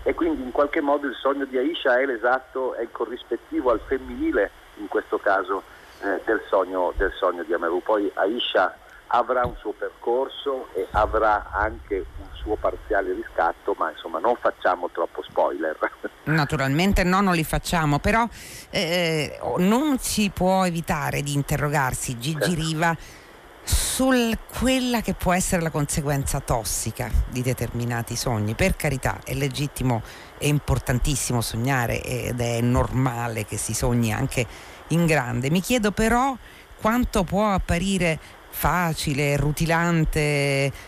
e 0.04 0.14
quindi 0.14 0.44
in 0.44 0.52
qualche 0.52 0.82
modo 0.82 1.08
il 1.08 1.16
sogno 1.16 1.46
di 1.46 1.58
Aisha 1.58 2.00
è 2.00 2.06
l'esatto, 2.06 2.76
è 2.76 2.82
il 2.82 2.92
corrispettivo 2.92 3.72
al 3.72 3.80
femminile 3.80 4.52
in 4.76 4.88
questo 4.88 5.18
caso 5.18 5.64
eh, 6.02 6.22
del, 6.26 6.44
sogno, 6.48 6.94
del, 6.96 7.12
sogno, 7.14 7.42
di 7.42 7.52
Ameru. 7.54 7.82
Poi 7.82 8.12
Aisha 8.14 8.78
avrà 9.08 9.46
un 9.46 9.56
suo 9.58 9.72
percorso 9.72 10.68
e 10.74 10.88
avrà 10.92 11.52
anche 11.52 12.06
un 12.18 12.28
suo 12.34 12.56
parziale 12.56 13.14
riscatto, 13.14 13.76
ma 13.78 13.92
insomma 13.92 14.20
non 14.20 14.36
facciamo 14.36 14.90
troppo 14.92 15.22
spoiler. 15.24 15.78
Naturalmente 16.26 17.04
no, 17.04 17.22
non 17.22 17.36
li 17.36 17.44
facciamo, 17.44 18.00
però 18.00 18.28
eh, 18.72 19.40
non 19.58 19.98
si 20.00 20.30
può 20.32 20.66
evitare 20.66 21.22
di 21.22 21.34
interrogarsi 21.34 22.18
Gigi 22.18 22.40
certo. 22.40 22.56
Riva 22.56 22.98
su 23.66 24.12
quella 24.60 25.02
che 25.02 25.14
può 25.14 25.34
essere 25.34 25.62
la 25.62 25.72
conseguenza 25.72 26.40
tossica 26.40 27.10
di 27.30 27.42
determinati 27.42 28.16
sogni. 28.16 28.54
Per 28.54 28.76
carità, 28.76 29.20
è 29.24 29.34
legittimo, 29.34 30.02
è 30.38 30.46
importantissimo 30.46 31.42
sognare 31.42 32.02
ed 32.02 32.40
è 32.40 32.62
normale 32.62 33.46
che 33.46 33.58
si 33.58 33.74
sogni 33.74 34.14
anche 34.14 34.46
in 34.90 35.06
grande. 35.06 35.50
Mi 35.50 35.62
chiedo 35.62 35.92
però 35.92 36.36
quanto 36.80 37.24
può 37.24 37.52
apparire 37.52 38.20
facile, 38.56 39.36
rutilante, 39.36 40.20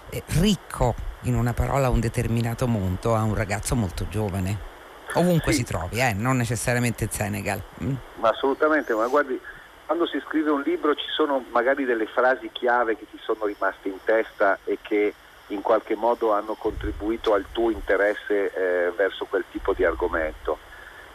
eh, 0.10 0.24
ricco, 0.40 0.96
in 1.24 1.36
una 1.36 1.52
parola, 1.52 1.90
un 1.90 2.00
determinato 2.00 2.66
mondo 2.66 3.14
a 3.14 3.24
un 3.24 3.36
ragazzo 3.36 3.76
molto 3.76 4.08
giovane. 4.08 4.76
Ovunque 5.14 5.52
sì. 5.52 5.60
si 5.60 5.64
trovi, 5.66 6.00
eh, 6.00 6.14
non 6.14 6.38
necessariamente 6.38 7.04
in 7.04 7.10
Senegal. 7.10 7.62
Mm. 7.84 7.94
Ma 8.16 8.30
assolutamente, 8.30 8.94
ma 8.94 9.08
guardi, 9.08 9.40
quando 9.86 10.08
si 10.08 10.20
scrive 10.26 10.50
un 10.50 10.62
libro 10.62 10.96
ci 10.96 11.08
sono 11.14 11.44
magari 11.52 11.84
delle 11.84 12.08
frasi 12.08 12.50
chiave 12.54 12.98
che 12.98 13.06
ti 13.12 13.20
sono 13.22 13.46
rimaste 13.46 13.90
in 13.90 13.98
testa 14.04 14.58
e 14.64 14.80
che 14.82 15.14
in 15.48 15.62
qualche 15.62 15.96
modo 15.96 16.34
hanno 16.34 16.54
contribuito 16.54 17.34
al 17.34 17.46
tuo 17.52 17.70
interesse 17.70 18.52
eh, 18.54 18.92
verso 18.96 19.26
quel 19.26 19.44
tipo 19.52 19.74
di 19.74 19.84
argomento. 19.84 20.58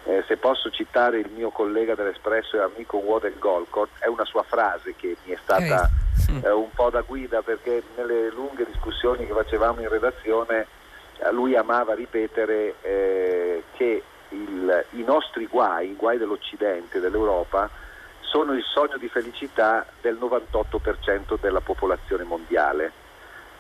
Eh, 0.05 0.25
se 0.27 0.37
posso 0.37 0.69
citare 0.71 1.21
il 1.21 1.31
mio 1.31 1.51
collega 1.51 1.95
dell'Espresso 1.95 2.57
e 2.57 2.61
amico 2.61 2.97
Wodel 2.97 3.39
Golcott, 3.39 3.91
è 3.99 4.09
una 4.09 4.25
sua 4.25 4.43
frase 4.43 4.95
che 4.97 5.17
mi 5.25 5.33
è 5.33 5.39
stata 5.41 5.89
eh, 6.43 6.51
un 6.51 6.71
po' 6.75 6.91
da 6.91 7.03
guida 7.03 7.43
perché 7.43 7.83
nelle 7.97 8.31
lunghe 8.31 8.65
discussioni 8.65 9.27
che 9.27 9.33
facevamo 9.33 9.81
in 9.81 9.89
redazione 9.89 10.67
eh, 11.19 11.31
lui 11.33 11.55
amava 11.55 11.95
ripetere 11.95 12.75
eh, 12.83 13.63
che 13.77 14.03
il, 14.31 14.85
i 14.91 15.03
nostri 15.03 15.47
guai, 15.47 15.91
i 15.91 15.97
guai 15.97 16.19
dell'Occidente, 16.19 16.99
dell'Europa, 16.99 17.71
sono 18.21 18.55
il 18.55 18.63
sogno 18.65 18.97
di 18.97 19.09
felicità 19.09 19.87
del 20.01 20.19
98% 20.21 21.39
della 21.41 21.61
popolazione 21.61 22.25
mondiale. 22.25 22.93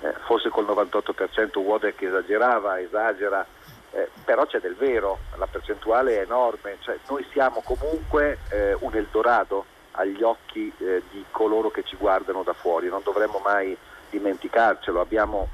Eh, 0.00 0.12
forse 0.25 0.49
col 0.49 0.64
98% 0.64 1.58
Wodek 1.58 2.02
esagerava, 2.02 2.80
esagera, 2.80 3.46
eh, 3.92 4.11
però 4.25 4.46
c'è 4.46 4.58
del 4.58 4.75
vero, 4.75 5.18
la 5.37 5.46
percentuale 5.46 6.18
è 6.18 6.22
enorme, 6.22 6.78
cioè, 6.80 6.99
noi 7.08 7.26
siamo 7.30 7.62
comunque 7.62 8.38
eh, 8.49 8.75
un 8.80 8.94
Eldorado 8.94 9.66
agli 9.92 10.22
occhi 10.22 10.72
eh, 10.78 11.02
di 11.11 11.25
coloro 11.30 11.70
che 11.70 11.84
ci 11.84 11.96
guardano 11.96 12.42
da 12.42 12.54
fuori, 12.54 12.88
non 12.88 13.02
dovremmo 13.04 13.40
mai 13.44 13.76
dimenticarcelo, 14.08 15.00
abbiamo 15.00 15.49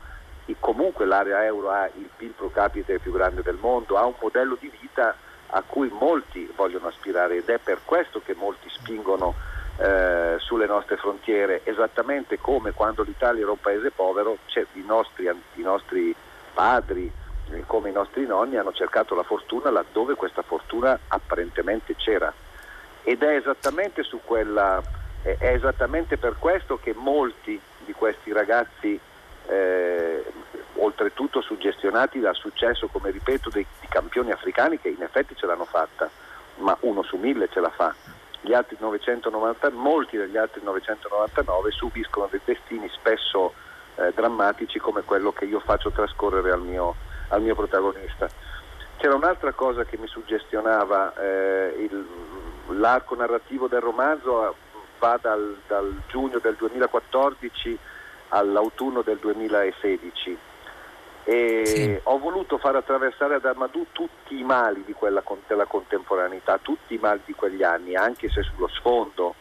comunque 0.60 1.04
l'area 1.04 1.44
euro 1.44 1.70
ha 1.70 1.86
il 1.86 2.08
PIL 2.16 2.30
pro 2.30 2.50
capite 2.50 2.98
più 2.98 3.12
grande 3.12 3.42
del 3.42 3.58
mondo, 3.60 3.96
ha 3.96 4.06
un 4.06 4.14
modello 4.20 4.56
di 4.58 4.72
vita 4.80 5.14
a 5.50 5.62
cui 5.66 5.90
molti 5.98 6.50
vogliono 6.54 6.88
aspirare 6.88 7.36
ed 7.36 7.48
è 7.48 7.58
per 7.58 7.80
questo 7.84 8.20
che 8.24 8.34
molti 8.34 8.68
spingono 8.70 9.34
eh, 9.78 10.36
sulle 10.38 10.66
nostre 10.66 10.96
frontiere, 10.96 11.60
esattamente 11.64 12.38
come 12.38 12.72
quando 12.72 13.02
l'Italia 13.02 13.42
era 13.42 13.50
un 13.50 13.60
paese 13.60 13.90
povero, 13.90 14.38
i 14.72 14.84
nostri, 14.86 15.28
i 15.54 15.62
nostri 15.62 16.14
padri, 16.52 17.10
come 17.66 17.90
i 17.90 17.92
nostri 17.92 18.26
nonni 18.26 18.56
hanno 18.56 18.72
cercato 18.72 19.14
la 19.14 19.22
fortuna 19.22 19.70
laddove 19.70 20.14
questa 20.14 20.42
fortuna 20.42 20.98
apparentemente 21.08 21.94
c'era. 21.96 22.32
Ed 23.02 23.22
è 23.22 23.36
esattamente, 23.36 24.04
quella, 24.24 24.82
è 25.22 25.36
esattamente 25.40 26.16
per 26.16 26.36
questo 26.38 26.78
che 26.78 26.94
molti 26.94 27.60
di 27.84 27.92
questi 27.92 28.32
ragazzi, 28.32 28.98
eh, 29.46 30.24
oltretutto 30.74 31.40
suggestionati 31.40 32.20
dal 32.20 32.34
successo, 32.34 32.88
come 32.88 33.10
ripeto, 33.10 33.48
dei, 33.50 33.66
dei 33.80 33.88
campioni 33.88 34.30
africani 34.30 34.78
che 34.78 34.88
in 34.88 35.02
effetti 35.02 35.34
ce 35.34 35.46
l'hanno 35.46 35.64
fatta, 35.64 36.10
ma 36.56 36.76
uno 36.80 37.02
su 37.02 37.16
mille 37.16 37.48
ce 37.48 37.60
la 37.60 37.70
fa. 37.70 37.94
990, 38.78 39.70
molti 39.70 40.16
degli 40.16 40.36
altri 40.36 40.60
999 40.62 41.70
subiscono 41.70 42.28
dei 42.30 42.40
destini 42.44 42.88
spesso 42.90 43.52
eh, 43.96 44.12
drammatici 44.14 44.78
come 44.78 45.02
quello 45.02 45.32
che 45.32 45.44
io 45.44 45.60
faccio 45.60 45.90
trascorrere 45.90 46.52
al 46.52 46.62
mio, 46.62 46.94
al 47.28 47.42
mio 47.42 47.54
protagonista. 47.54 48.28
C'era 48.96 49.14
un'altra 49.14 49.52
cosa 49.52 49.84
che 49.84 49.96
mi 49.96 50.08
suggestionava, 50.08 51.14
eh, 51.14 51.74
il, 51.78 52.06
l'arco 52.78 53.14
narrativo 53.14 53.68
del 53.68 53.80
romanzo 53.80 54.56
va 54.98 55.18
dal, 55.20 55.56
dal, 55.66 55.94
giugno 56.08 56.38
del 56.38 56.56
2014 56.56 57.78
all'autunno 58.30 59.02
del 59.02 59.16
2016 59.18 60.36
E 61.24 61.62
sì. 61.64 62.00
ho 62.02 62.18
voluto 62.18 62.58
far 62.58 62.76
attraversare 62.76 63.36
ad 63.36 63.44
Amadou 63.44 63.86
tutti 63.92 64.38
i 64.38 64.42
mali 64.42 64.82
di 64.84 64.92
quella, 64.92 65.22
della 65.46 65.66
contemporaneità, 65.66 66.58
tutti 66.58 66.94
i 66.94 66.98
mali 66.98 67.20
di 67.24 67.34
quegli 67.34 67.62
anni, 67.62 67.94
anche 67.94 68.28
se 68.28 68.42
sullo 68.42 68.68
sfondo. 68.68 69.34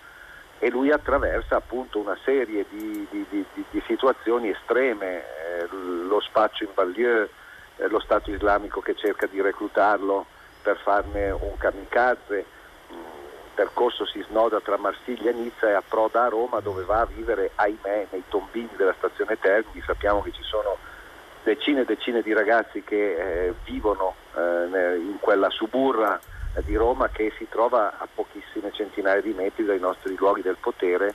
E 0.60 0.70
lui 0.70 0.92
attraversa 0.92 1.56
appunto 1.56 2.00
una 2.00 2.18
serie 2.24 2.66
di, 2.70 3.08
di, 3.10 3.26
di, 3.30 3.46
di 3.54 3.84
situazioni 3.86 4.50
estreme, 4.50 5.20
eh, 5.20 5.68
lo 5.72 6.20
spaccio 6.20 6.64
in 6.64 6.72
banlieue, 6.74 7.30
eh, 7.78 7.88
lo 7.88 8.00
Stato 8.00 8.32
islamico 8.32 8.82
che 8.82 8.96
cerca 8.96 9.26
di 9.28 9.42
reclutarlo 9.42 10.26
per 10.62 10.78
farne 10.78 11.32
un 11.32 11.58
kamikaze, 11.58 12.46
il 12.90 12.96
mm, 12.96 13.56
percorso 13.56 14.06
si 14.06 14.24
snoda 14.28 14.60
tra 14.60 14.78
Marsiglia 14.78 15.30
e 15.30 15.34
Nizza 15.34 15.70
e 15.70 15.74
approda 15.74 16.24
a 16.24 16.30
Roma 16.30 16.60
dove 16.60 16.84
va 16.84 17.02
a 17.02 17.06
vivere, 17.06 17.52
ahimè, 17.56 18.08
nei 18.12 18.24
tombini 18.28 18.70
della 18.76 18.94
stazione 18.98 19.40
Termini. 19.40 19.82
Sappiamo 19.86 20.22
che 20.22 20.32
ci 20.32 20.44
sono 20.44 20.78
decine 21.44 21.82
e 21.82 21.86
decine 21.86 22.22
di 22.22 22.34
ragazzi 22.34 22.84
che 22.84 23.48
eh, 23.48 23.54
vivono 23.64 24.16
eh, 24.36 24.98
in 24.98 25.18
quella 25.22 25.50
suburra 25.50 26.20
eh, 26.54 26.64
di 26.64 26.76
Roma 26.76 27.08
che 27.08 27.32
si 27.38 27.48
trova 27.48 27.98
a 27.98 28.08
pochissime 28.14 28.74
centinaia 28.74 29.22
di 29.22 29.32
metri 29.32 29.64
dai 29.64 29.80
nostri 29.80 30.16
luoghi 30.18 30.42
del 30.42 30.58
potere 30.60 31.14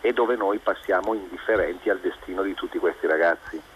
e 0.00 0.12
dove 0.12 0.34
noi 0.34 0.58
passiamo 0.58 1.14
indifferenti 1.14 1.90
al 1.90 2.00
destino 2.00 2.42
di 2.42 2.54
tutti 2.54 2.78
questi 2.78 3.06
ragazzi. 3.06 3.69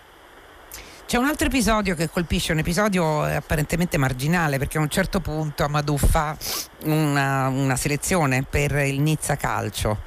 C'è 1.06 1.18
un 1.18 1.26
altro 1.26 1.46
episodio 1.46 1.94
che 1.94 2.08
colpisce, 2.08 2.52
un 2.52 2.58
episodio 2.58 3.22
apparentemente 3.22 3.98
marginale 3.98 4.58
perché 4.58 4.78
a 4.78 4.80
un 4.80 4.88
certo 4.88 5.20
punto 5.20 5.62
Amadou 5.64 5.98
fa 5.98 6.36
una, 6.84 7.48
una 7.48 7.76
selezione 7.76 8.42
per 8.42 8.72
il 8.72 9.00
Nizza 9.00 9.36
Calcio 9.36 10.00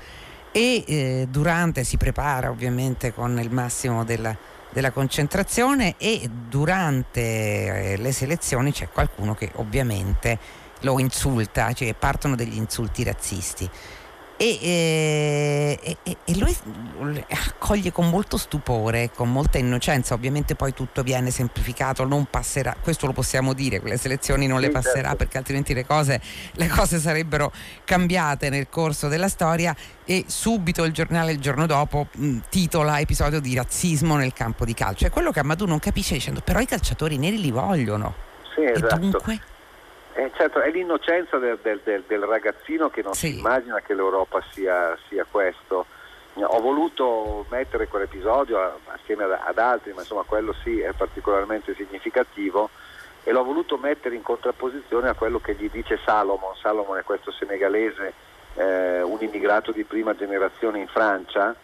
e 0.51 0.83
eh, 0.87 1.27
durante 1.29 1.83
si 1.83 1.97
prepara 1.97 2.49
ovviamente 2.49 3.13
con 3.13 3.39
il 3.39 3.51
massimo 3.51 4.03
della 4.03 4.35
della 4.69 4.91
concentrazione 4.91 5.95
e 5.97 6.29
durante 6.29 7.93
eh, 7.93 7.97
le 7.97 8.11
selezioni 8.11 8.71
c'è 8.71 8.89
qualcuno 8.89 9.33
che 9.33 9.51
ovviamente 9.55 10.37
lo 10.81 10.99
insulta, 10.99 11.73
cioè 11.73 11.95
partono 11.95 12.35
degli 12.35 12.55
insulti 12.55 13.03
razzisti. 13.03 13.69
E, 14.39 14.59
eh, 14.61 15.97
e, 16.03 16.17
e, 16.23 16.37
lui 16.37 16.55
accoglie 17.27 17.91
con 17.91 18.07
molto 18.07 18.37
stupore, 18.37 19.09
con 19.11 19.31
molta 19.31 19.57
innocenza, 19.57 20.13
ovviamente 20.13 20.53
poi 20.53 20.75
tutto 20.75 21.01
viene 21.01 21.31
semplificato, 21.31 22.05
non 22.05 22.27
passerà, 22.29 22.75
questo 22.79 23.07
lo 23.07 23.13
possiamo 23.13 23.53
dire, 23.53 23.79
quelle 23.79 23.97
selezioni 23.97 24.45
non 24.45 24.59
le 24.59 24.69
passerà 24.69 25.01
certo. 25.01 25.15
perché 25.15 25.37
altrimenti 25.39 25.73
le 25.73 25.87
cose, 25.87 26.21
le 26.51 26.67
cose 26.67 26.99
sarebbero 26.99 27.51
cambiate 27.83 28.49
nel 28.49 28.69
corso 28.69 29.07
della 29.07 29.27
storia 29.27 29.75
e 30.05 30.25
subito 30.27 30.83
il 30.83 30.93
giornale 30.93 31.31
il 31.31 31.39
giorno 31.39 31.65
dopo 31.65 32.07
mh, 32.11 32.37
titola 32.49 32.99
episodio 32.99 33.39
di 33.39 33.55
razzismo 33.55 34.17
nel 34.17 34.33
campo 34.33 34.65
di 34.65 34.75
calcio. 34.75 35.07
È 35.07 35.09
quello 35.09 35.31
che 35.31 35.39
Amadou 35.39 35.67
non 35.67 35.79
capisce 35.79 36.13
dicendo 36.13 36.41
però 36.41 36.59
i 36.59 36.67
calciatori 36.67 37.17
neri 37.17 37.41
li 37.41 37.49
vogliono. 37.49 38.13
Sì, 38.53 38.63
esatto. 38.63 38.95
E 38.95 38.99
dunque 38.99 39.39
eh, 40.17 40.31
certo, 40.35 40.61
è 40.61 40.71
l'innocenza 40.71 41.37
del, 41.37 41.59
del, 41.61 41.79
del, 41.83 42.03
del, 42.07 42.21
ragazzino 42.21 42.89
che 42.89 43.03
non 43.03 43.13
sì. 43.13 43.27
si 43.27 43.37
immagina 43.37 43.81
che 43.81 43.93
l'Europa 43.93 44.41
sia, 44.51 44.97
sia, 45.07 45.25
questo. 45.29 45.85
Ho 46.33 46.59
voluto 46.59 47.45
mettere 47.49 47.87
quell'episodio 47.87 48.79
assieme 48.87 49.25
ad, 49.25 49.37
ad, 49.43 49.57
altri, 49.59 49.93
ma 49.93 50.01
insomma 50.01 50.23
quello 50.23 50.53
sì 50.63 50.79
è 50.79 50.91
particolarmente 50.93 51.75
significativo 51.75 52.71
e 53.23 53.31
l'ho 53.31 53.43
voluto 53.43 53.77
mettere 53.77 54.15
in 54.15 54.23
contrapposizione 54.23 55.07
a 55.07 55.13
quello 55.13 55.39
che 55.39 55.53
gli 55.53 55.69
dice 55.69 55.99
Salomon. 56.03 56.55
Salomon 56.55 56.97
è 56.97 57.03
questo 57.03 57.31
senegalese, 57.31 58.13
eh, 58.55 59.01
un 59.03 59.17
immigrato 59.19 59.71
di 59.71 59.83
prima 59.83 60.15
generazione 60.15 60.79
in 60.79 60.87
Francia, 60.87 61.55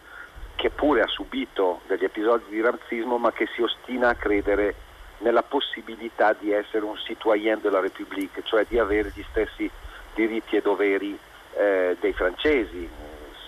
che 0.56 0.70
pure 0.70 1.02
ha 1.02 1.08
subito 1.08 1.82
degli 1.88 2.04
episodi 2.04 2.46
di 2.50 2.62
razzismo 2.62 3.18
ma 3.18 3.32
che 3.32 3.48
si 3.56 3.64
ostina 3.64 4.10
a 4.10 4.16
credere 4.16 4.76
nella 5.24 5.42
possibilità 5.42 6.36
di 6.38 6.52
essere 6.52 6.84
un 6.84 6.98
citoyen 6.98 7.60
della 7.62 7.80
République, 7.80 8.44
cioè 8.44 8.66
di 8.68 8.78
avere 8.78 9.12
gli 9.16 9.24
stessi 9.30 9.70
diritti 10.14 10.58
e 10.58 10.62
doveri 10.62 11.18
eh, 11.54 11.98
dei 12.00 12.14
francesi. 12.14 12.88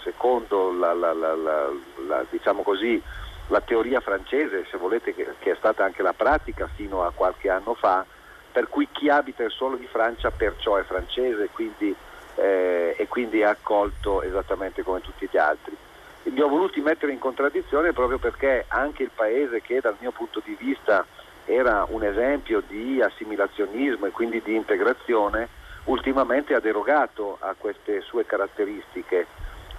Secondo 0.01 0.72
la, 0.72 0.94
la, 0.94 1.13
la, 1.13 2.25
diciamo 2.29 2.62
così, 2.62 3.01
la, 3.48 3.62
teoria 3.62 4.00
francese, 4.00 4.65
se 4.70 4.77
volete, 4.77 5.13
che, 5.13 5.27
che, 5.39 5.51
è 5.51 5.55
stata 5.55 5.84
anche 5.84 6.01
la 6.01 6.13
pratica 6.13 6.70
fino 6.74 7.03
a 7.03 7.12
qualche 7.13 7.50
anno 7.50 7.74
fa, 7.74 8.05
per 8.51 8.70
cui 8.70 8.88
chi 8.91 9.10
abita 9.10 9.44
il 9.44 9.51
suolo 9.51 9.75
di 9.75 9.88
Francia 9.88 10.31
perciò 10.31 10.77
è 10.77 10.83
francese 10.83 11.50
quindi, 11.51 11.94
eh, 12.35 12.96
e 12.98 13.07
quindi 13.07 13.42
è 13.42 13.46
accolto 13.46 14.22
esattamente 14.22 14.81
come 14.83 15.01
tutti 15.01 15.27
gli 15.29 15.38
altri. 15.38 15.75
Li 16.24 16.42
ho 16.42 16.48
voluti 16.48 16.79
mettere 16.81 17.11
in 17.11 17.20
contraddizione 17.20 17.92
proprio 17.92 18.18
perché 18.18 18.66
anche 18.68 19.03
il 19.03 19.11
paese 19.14 19.61
che 19.61 19.81
dal 19.81 19.96
mio 20.00 20.11
punto 20.11 20.42
di 20.44 20.55
vista 20.57 21.05
era 21.46 21.86
un 21.90 22.03
esempio 22.03 22.62
di 22.68 23.01
assimilazionismo 23.01 24.08
e 24.08 24.12
quindi 24.12 24.42
di 24.44 24.55
integrazione, 24.55 25.48
ultimamente 25.86 26.53
ha 26.53 26.60
derogato 26.60 27.38
a 27.40 27.55
queste 27.58 28.01
sue 28.01 28.25
caratteristiche. 28.25 29.27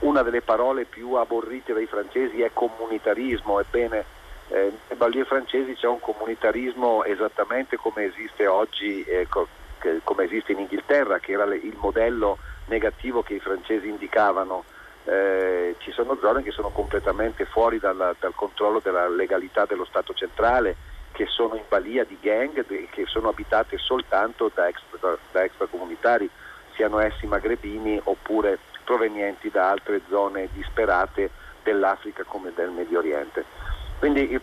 Una 0.00 0.22
delle 0.22 0.42
parole 0.42 0.85
più 0.85 1.14
aborrite 1.14 1.72
dai 1.72 1.87
francesi 1.87 2.42
è 2.42 2.50
comunitarismo, 2.52 3.61
ebbene 3.61 4.05
eh, 4.48 4.72
nei 4.88 4.96
banlieue 4.96 5.24
francesi 5.24 5.74
c'è 5.74 5.88
un 5.88 5.98
comunitarismo 6.00 7.02
esattamente 7.05 7.76
come 7.76 8.05
esiste 8.05 8.46
oggi, 8.46 9.02
eh, 9.02 9.26
co- 9.29 9.48
che, 9.79 10.00
come 10.05 10.24
esiste 10.24 10.52
in 10.52 10.61
Inghilterra, 10.61 11.18
che 11.18 11.33
era 11.33 11.44
le, 11.44 11.57
il 11.57 11.76
modello 11.81 12.38
negativo 12.66 13.22
che 13.22 13.35
i 13.35 13.40
francesi 13.40 13.88
indicavano. 13.88 14.64
Eh, 15.05 15.76
ci 15.79 15.92
sono 15.92 16.18
zone 16.20 16.42
che 16.42 16.50
sono 16.50 16.68
completamente 16.68 17.44
fuori 17.44 17.79
dal, 17.79 18.16
dal 18.18 18.35
controllo 18.35 18.81
della 18.83 19.09
legalità 19.09 19.64
dello 19.64 19.85
Stato 19.85 20.12
centrale, 20.14 20.76
che 21.16 21.24
sono 21.24 21.55
in 21.55 21.62
balia 21.66 22.05
di 22.05 22.18
gang 22.20 22.62
che 22.90 23.07
sono 23.07 23.31
abitate 23.31 23.79
soltanto 23.79 24.50
da, 24.55 24.68
extra, 24.68 25.16
da 25.33 25.44
extracomunitari, 25.44 26.29
siano 26.74 26.98
essi 26.98 27.26
magrebini 27.26 27.98
oppure 28.05 28.59
provenienti 28.85 29.48
da 29.48 29.70
altre 29.70 30.02
zone 30.11 30.50
disperate 30.52 31.31
dell'Africa 31.62 32.22
come 32.24 32.52
del 32.55 32.68
Medio 32.68 32.98
Oriente. 32.98 33.46
Quindi 33.98 34.38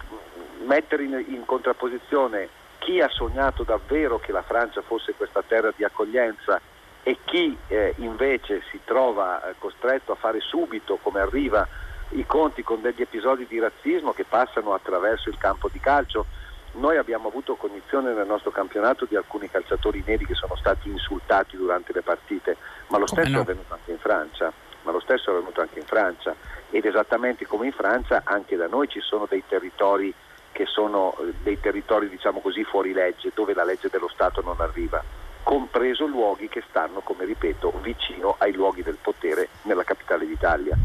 mettere 0.66 1.04
in, 1.04 1.24
in 1.28 1.46
contrapposizione 1.46 2.50
chi 2.80 3.02
ha 3.02 3.08
sognato 3.08 3.62
davvero 3.62 4.18
che 4.18 4.32
la 4.32 4.42
Francia 4.42 4.82
fosse 4.82 5.14
questa 5.14 5.44
terra 5.46 5.72
di 5.76 5.84
accoglienza 5.84 6.60
e 7.04 7.20
chi 7.24 7.56
eh, 7.68 7.94
invece 7.98 8.64
si 8.72 8.80
trova 8.84 9.48
eh, 9.48 9.54
costretto 9.60 10.14
a 10.14 10.16
fare 10.16 10.40
subito, 10.40 10.98
come 11.04 11.20
arriva, 11.20 11.68
i 12.10 12.26
conti 12.26 12.64
con 12.64 12.82
degli 12.82 13.02
episodi 13.02 13.46
di 13.46 13.60
razzismo 13.60 14.12
che 14.12 14.24
passano 14.24 14.74
attraverso 14.74 15.30
il 15.30 15.38
campo 15.38 15.70
di 15.72 15.80
calcio 15.80 16.26
noi 16.74 16.98
abbiamo 16.98 17.28
avuto 17.28 17.56
cognizione 17.56 18.14
nel 18.14 18.26
nostro 18.26 18.52
campionato 18.52 19.06
di 19.06 19.16
alcuni 19.16 19.50
calciatori 19.50 20.04
neri 20.06 20.26
che 20.26 20.34
sono 20.34 20.56
stati 20.56 20.90
insultati 20.90 21.58
durante 21.58 21.94
le 21.94 22.02
partite, 22.02 22.58
ma 22.88 22.98
lo 22.98 23.08
stesso 23.08 23.30
no? 23.30 23.38
è 23.38 23.42
avvenuto 23.42 23.74
anche 23.74 23.92
in 23.92 24.00
Francia. 24.00 24.52
Ma 24.84 24.92
lo 24.92 25.00
stesso 25.00 25.30
è 25.30 25.34
avvenuto 25.34 25.62
anche 25.62 25.80
in 25.80 25.86
Francia 25.86 26.36
ed 26.70 26.86
esattamente 26.86 27.46
come 27.46 27.68
in 27.68 27.72
Francia 27.72 28.22
anche 28.26 28.58
da 28.58 28.68
noi 28.68 28.90
ci 28.90 29.00
sono 29.00 29.28
dei 29.30 29.44
territori 29.48 30.14
che 30.52 30.66
sono 30.66 31.16
eh, 31.20 31.34
dei 31.42 31.60
territori 31.60 32.10
diciamo 32.10 32.40
così 32.42 32.64
fuori 32.64 32.92
legge 32.92 33.32
dove 33.34 33.54
la 33.54 33.64
legge 33.64 33.90
dello 33.90 34.10
Stato 34.10 34.42
non 34.42 34.60
arriva, 34.60 35.02
compreso 35.44 36.06
luoghi 36.06 36.50
che 36.50 36.64
stanno, 36.68 37.00
come 37.02 37.26
ripeto, 37.26 37.74
vicino 37.82 38.36
ai 38.40 38.54
luoghi 38.54 38.84
del 38.84 38.98
potere 39.02 39.50
nella 39.64 39.84
capitale 39.84 40.26
d'Italia. 40.26 40.78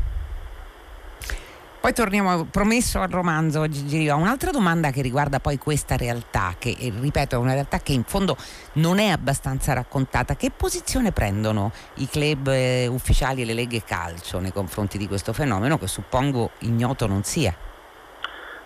Poi 1.80 1.92
torniamo, 1.92 2.44
promesso 2.44 3.00
al 3.00 3.08
romanzo 3.08 3.68
Gigi 3.68 4.08
un'altra 4.08 4.50
domanda 4.50 4.90
che 4.90 5.00
riguarda 5.00 5.38
poi 5.38 5.58
questa 5.58 5.96
realtà, 5.96 6.56
che 6.58 6.74
eh, 6.76 6.92
ripeto 7.00 7.36
è 7.36 7.38
una 7.38 7.52
realtà 7.52 7.78
che 7.78 7.92
in 7.92 8.02
fondo 8.02 8.36
non 8.74 8.98
è 8.98 9.08
abbastanza 9.10 9.74
raccontata. 9.74 10.34
Che 10.34 10.50
posizione 10.50 11.12
prendono 11.12 11.70
i 11.94 12.08
club 12.08 12.48
eh, 12.48 12.88
ufficiali 12.88 13.42
e 13.42 13.44
le 13.44 13.54
leghe 13.54 13.84
calcio 13.84 14.40
nei 14.40 14.52
confronti 14.52 14.98
di 14.98 15.06
questo 15.06 15.32
fenomeno 15.32 15.78
che 15.78 15.86
suppongo 15.86 16.50
ignoto 16.60 17.06
non 17.06 17.22
sia? 17.22 17.54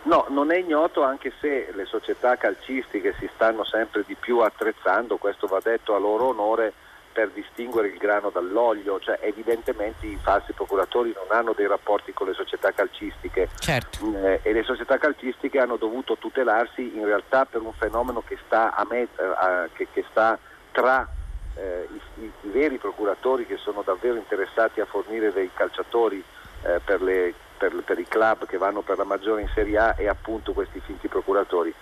No, 0.05 0.27
non 0.31 0.51
è 0.51 0.57
ignoto 0.57 1.05
anche 1.05 1.33
se 1.39 1.71
le 1.75 1.85
società 1.85 2.37
calcistiche 2.37 3.15
si 3.19 3.29
stanno 3.35 3.63
sempre 3.65 4.05
di 4.07 4.17
più 4.19 4.39
attrezzando, 4.39 5.17
questo 5.17 5.47
va 5.47 5.61
detto 5.63 5.95
a 5.95 5.99
loro 5.99 6.29
onore, 6.29 6.73
per 7.13 7.31
distinguere 7.31 7.89
il 7.89 7.99
grano 7.99 8.31
dall'olio, 8.31 8.99
cioè 8.99 9.19
evidentemente 9.21 10.07
i 10.07 10.19
falsi 10.21 10.53
procuratori 10.53 11.13
non 11.15 11.27
hanno 11.37 11.53
dei 11.53 11.67
rapporti 11.67 12.13
con 12.13 12.27
le 12.27 12.33
società 12.33 12.73
calcistiche 12.73 13.49
certo. 13.59 14.13
eh, 14.17 14.41
e 14.43 14.53
le 14.53 14.63
società 14.63 14.99
calcistiche 14.99 15.59
hanno 15.59 15.77
dovuto 15.77 16.17
tutelarsi 16.17 16.97
in 16.97 17.05
realtà 17.05 17.45
per 17.45 17.61
un 17.61 17.73
fenomeno 17.73 18.23
che 18.27 18.39
sta, 18.47 18.75
met- 18.89 19.19
a, 19.19 19.69
che, 19.73 19.89
che 19.93 20.05
sta 20.11 20.39
tra 20.73 21.07
eh, 21.55 21.89
i, 21.93 22.23
i, 22.23 22.33
i, 22.43 22.49
veri 22.49 22.79
procuratori 22.79 23.47
che 23.47 23.59
sono 23.59 23.83
davvero 23.85 24.17
interessati 24.17 24.81
a 24.81 24.87
fornire 24.87 25.33
dei 25.33 25.51
calciatori 25.53 26.23
eh, 26.63 26.81
per, 26.83 27.03
le, 27.03 27.35
per, 27.59 27.75
per 27.85 27.99
i 27.99 28.07
club 28.09 28.47
che 28.47 28.57
vanno 28.57 28.81
per 28.81 28.97
la 28.97 29.05
maggiore 29.05 29.43
in 29.43 29.51
Serie 29.55 29.79
A 29.79 29.95
e 29.99 30.09
appunto 30.09 30.53
questi 30.53 30.81
finti 30.81 31.09
procuratori 31.09 31.75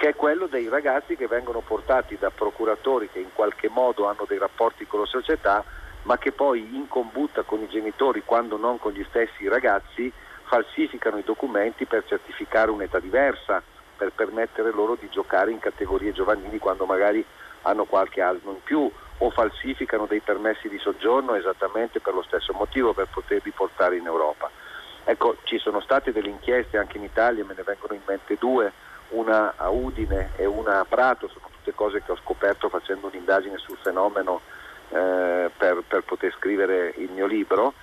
che 0.00 0.08
è 0.08 0.14
quello 0.16 0.46
dei 0.46 0.66
ragazzi 0.70 1.14
che 1.14 1.26
vengono 1.26 1.60
portati 1.60 2.16
da 2.18 2.30
procuratori 2.30 3.10
che 3.10 3.18
in 3.18 3.34
qualche 3.34 3.68
modo 3.68 4.06
hanno 4.06 4.24
dei 4.26 4.38
rapporti 4.38 4.86
con 4.86 5.00
la 5.00 5.04
società, 5.06 5.62
ma 6.04 6.16
che 6.16 6.32
poi 6.32 6.74
in 6.74 6.88
combutta 6.88 7.42
con 7.42 7.60
i 7.60 7.68
genitori, 7.68 8.22
quando 8.24 8.56
non 8.56 8.78
con 8.78 8.92
gli 8.92 9.04
stessi 9.10 9.46
ragazzi, 9.46 10.10
falsificano 10.44 11.18
i 11.18 11.22
documenti 11.22 11.84
per 11.84 12.04
certificare 12.06 12.70
un'età 12.70 12.98
diversa 12.98 13.62
per 13.94 14.12
permettere 14.12 14.70
loro 14.70 14.96
di 14.98 15.06
giocare 15.10 15.50
in 15.50 15.58
categorie 15.58 16.12
giovanili 16.12 16.58
quando 16.58 16.86
magari 16.86 17.22
hanno 17.62 17.84
qualche 17.84 18.22
anno 18.22 18.52
in 18.52 18.62
più 18.64 18.90
o 19.18 19.30
falsificano 19.30 20.06
dei 20.06 20.20
permessi 20.20 20.70
di 20.70 20.78
soggiorno 20.78 21.34
esattamente 21.34 22.00
per 22.00 22.14
lo 22.14 22.22
stesso 22.22 22.54
motivo, 22.54 22.94
per 22.94 23.08
poterli 23.10 23.50
portare 23.50 23.98
in 23.98 24.06
Europa. 24.06 24.50
Ecco, 25.04 25.36
ci 25.42 25.58
sono 25.58 25.80
state 25.80 26.10
delle 26.10 26.30
inchieste 26.30 26.78
anche 26.78 26.96
in 26.96 27.04
Italia, 27.04 27.44
me 27.44 27.52
ne 27.54 27.64
vengono 27.64 27.92
in 27.92 28.02
mente 28.06 28.36
due, 28.38 28.72
una 29.10 29.54
a 29.56 29.70
Udine 29.70 30.30
e 30.36 30.44
una 30.44 30.80
a 30.80 30.84
Prato, 30.84 31.28
sono 31.28 31.48
tutte 31.50 31.74
cose 31.74 32.02
che 32.02 32.12
ho 32.12 32.16
scoperto 32.16 32.68
facendo 32.68 33.08
un'indagine 33.08 33.58
sul 33.58 33.78
fenomeno 33.80 34.40
eh, 34.90 35.50
per, 35.56 35.82
per 35.86 36.02
poter 36.02 36.32
scrivere 36.32 36.94
il 36.96 37.10
mio 37.10 37.26
libro, 37.26 37.74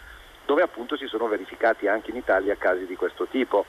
dove 0.45 0.61
appunto 0.61 0.95
si 0.95 1.07
sono 1.07 1.27
verificati 1.27 1.87
anche 1.87 2.11
in 2.11 2.17
Italia 2.17 2.55
casi 2.55 2.85
di 2.85 2.95
questo 2.95 3.25
tipo. 3.25 3.65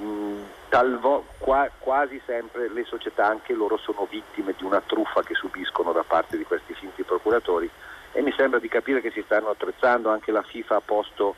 Mm, 0.00 0.42
talvo, 0.68 1.26
qua, 1.38 1.68
quasi 1.78 2.20
sempre 2.24 2.68
le 2.70 2.84
società 2.84 3.26
anche 3.26 3.52
loro 3.52 3.76
sono 3.76 4.06
vittime 4.08 4.54
di 4.56 4.64
una 4.64 4.80
truffa 4.80 5.22
che 5.22 5.34
subiscono 5.34 5.92
da 5.92 6.02
parte 6.02 6.38
di 6.38 6.44
questi 6.44 6.72
finti 6.72 7.02
procuratori 7.02 7.70
e 8.12 8.22
mi 8.22 8.32
sembra 8.32 8.58
di 8.58 8.68
capire 8.68 9.00
che 9.00 9.10
si 9.10 9.22
stanno 9.24 9.50
attrezzando, 9.50 10.10
anche 10.10 10.32
la 10.32 10.42
FIFA 10.42 10.76
ha 10.76 10.80
posto 10.80 11.34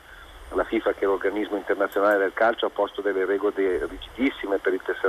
la 0.49 0.63
FIFA 0.63 0.93
che 0.93 1.01
è 1.01 1.05
l'organismo 1.05 1.57
internazionale 1.57 2.17
del 2.17 2.33
calcio 2.33 2.67
ha 2.67 2.69
posto 2.69 3.01
delle 3.01 3.25
regole 3.25 3.87
rigidissime 3.87 4.59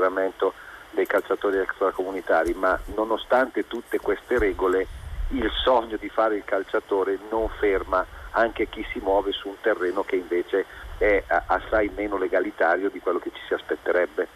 tesseramento 0.07 0.55
dei 0.91 1.07
calciatori 1.07 1.59
extracomunitari, 1.59 2.55
ma 2.55 2.79
nonostante 2.95 3.67
tutte 3.67 3.99
queste 3.99 4.39
regole 4.39 4.87
il 5.31 5.51
sogno 5.65 5.97
di 5.97 6.09
fare 6.09 6.37
il 6.37 6.45
calciatore 6.45 7.19
non 7.31 7.49
ferma 7.59 8.07
anche 8.31 8.69
chi 8.69 8.87
si 8.93 9.01
muove 9.01 9.33
su 9.33 9.49
un 9.49 9.57
terreno 9.61 10.05
che 10.05 10.17
invece 10.17 10.65
è 10.99 11.23
assai 11.27 11.91
meno 11.95 12.17
legalitario 12.17 12.89
di 12.91 13.01
quello 13.01 13.19
che 13.19 13.31
ci 13.35 13.41
si 13.47 13.55
aspetterebbe. 13.55 14.29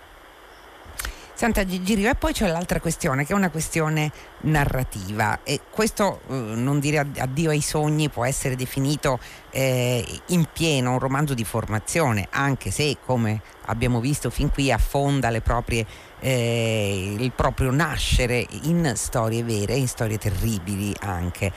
Santa 1.40 1.64
Gigi 1.64 1.94
Riva, 1.94 2.11
e 2.11 2.16
poi 2.16 2.35
c'è 2.35 2.46
l'altra 2.48 2.81
questione 2.81 3.24
che 3.24 3.33
è 3.33 3.35
una 3.35 3.48
questione 3.48 4.12
narrativa 4.40 5.38
e 5.42 5.61
questo 5.70 6.20
eh, 6.29 6.35
non 6.35 6.81
dire 6.81 6.98
addio 6.98 7.48
ai 7.48 7.62
sogni 7.62 8.11
può 8.11 8.26
essere 8.26 8.57
definito 8.57 9.18
eh, 9.48 10.05
in 10.26 10.46
pieno 10.53 10.92
un 10.92 10.98
romanzo 10.98 11.33
di 11.33 11.44
formazione 11.44 12.29
anche 12.29 12.70
se 12.70 12.98
come 13.07 13.40
abbiamo 13.64 14.00
visto 14.00 14.29
fin 14.29 14.50
qui 14.50 14.70
affonda 14.70 15.31
proprie, 15.40 15.87
eh, 16.18 17.16
il 17.18 17.33
proprio 17.33 17.70
nascere 17.70 18.46
in 18.64 18.92
storie 18.96 19.42
vere, 19.42 19.76
in 19.76 19.88
storie 19.88 20.18
terribili 20.18 20.94
anche. 21.00 21.50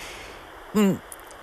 Mm, 0.77 0.93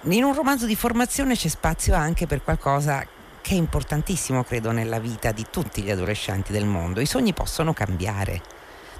in 0.04 0.24
un 0.24 0.34
romanzo 0.34 0.64
di 0.64 0.76
formazione 0.76 1.36
c'è 1.36 1.48
spazio 1.48 1.94
anche 1.94 2.26
per 2.26 2.42
qualcosa 2.42 3.06
che 3.40 3.54
è 3.54 3.56
importantissimo, 3.56 4.44
credo, 4.44 4.70
nella 4.70 4.98
vita 4.98 5.32
di 5.32 5.46
tutti 5.50 5.82
gli 5.82 5.90
adolescenti 5.90 6.52
del 6.52 6.66
mondo. 6.66 7.00
I 7.00 7.06
sogni 7.06 7.32
possono 7.32 7.72
cambiare. 7.72 8.40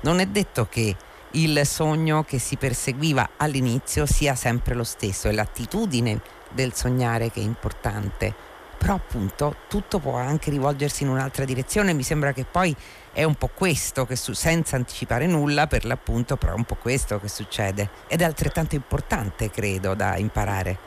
Non 0.03 0.20
è 0.20 0.26
detto 0.26 0.66
che 0.68 0.96
il 1.33 1.64
sogno 1.66 2.24
che 2.24 2.38
si 2.38 2.57
perseguiva 2.57 3.31
all'inizio 3.37 4.07
sia 4.07 4.35
sempre 4.35 4.74
lo 4.74 4.85
stesso, 4.85 5.29
è 5.29 5.33
l'attitudine 5.33 6.20
del 6.50 6.74
sognare 6.74 7.31
che 7.31 7.40
è 7.40 7.44
importante. 7.44 8.35
Però 8.76 8.94
appunto 8.94 9.57
tutto 9.68 9.98
può 9.98 10.16
anche 10.16 10.50
rivolgersi 10.50 11.03
in 11.03 11.11
un'altra 11.11 11.44
direzione, 11.44 11.92
mi 11.92 12.03
sembra 12.03 12.33
che 12.33 12.44
poi 12.44 12.74
è 13.12 13.24
un 13.24 13.35
po' 13.35 13.50
questo 13.53 14.07
che 14.07 14.16
su- 14.16 14.33
senza 14.33 14.76
anticipare 14.76 15.26
nulla, 15.26 15.66
per 15.66 15.85
l'appunto, 15.85 16.37
però 16.37 16.53
è 16.53 16.57
un 16.57 16.64
po' 16.64 16.76
questo 16.76 17.20
che 17.20 17.29
succede 17.29 17.90
ed 18.09 18.22
è 18.22 18.24
altrettanto 18.24 18.74
importante, 18.74 19.50
credo, 19.50 19.94
da 19.94 20.16
imparare 20.16 20.79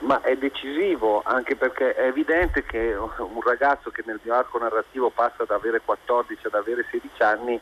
ma 0.00 0.20
è 0.20 0.36
decisivo 0.36 1.22
anche 1.24 1.56
perché 1.56 1.94
è 1.94 2.06
evidente 2.06 2.62
che 2.64 2.94
un 2.94 3.40
ragazzo 3.42 3.90
che 3.90 4.02
nel 4.06 4.20
mio 4.22 4.34
arco 4.34 4.58
narrativo 4.58 5.10
passa 5.10 5.44
da 5.44 5.56
avere 5.56 5.80
14 5.84 6.46
ad 6.46 6.54
avere 6.54 6.86
16 6.90 7.22
anni 7.22 7.60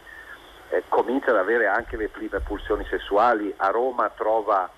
eh, 0.71 0.83
comincia 0.89 1.31
ad 1.31 1.37
avere 1.37 1.67
anche 1.67 1.97
le 1.97 2.09
prime 2.09 2.41
pulsioni 2.41 2.85
sessuali. 2.91 3.53
A 3.57 3.69
Roma 3.69 4.11
trova 4.11 4.71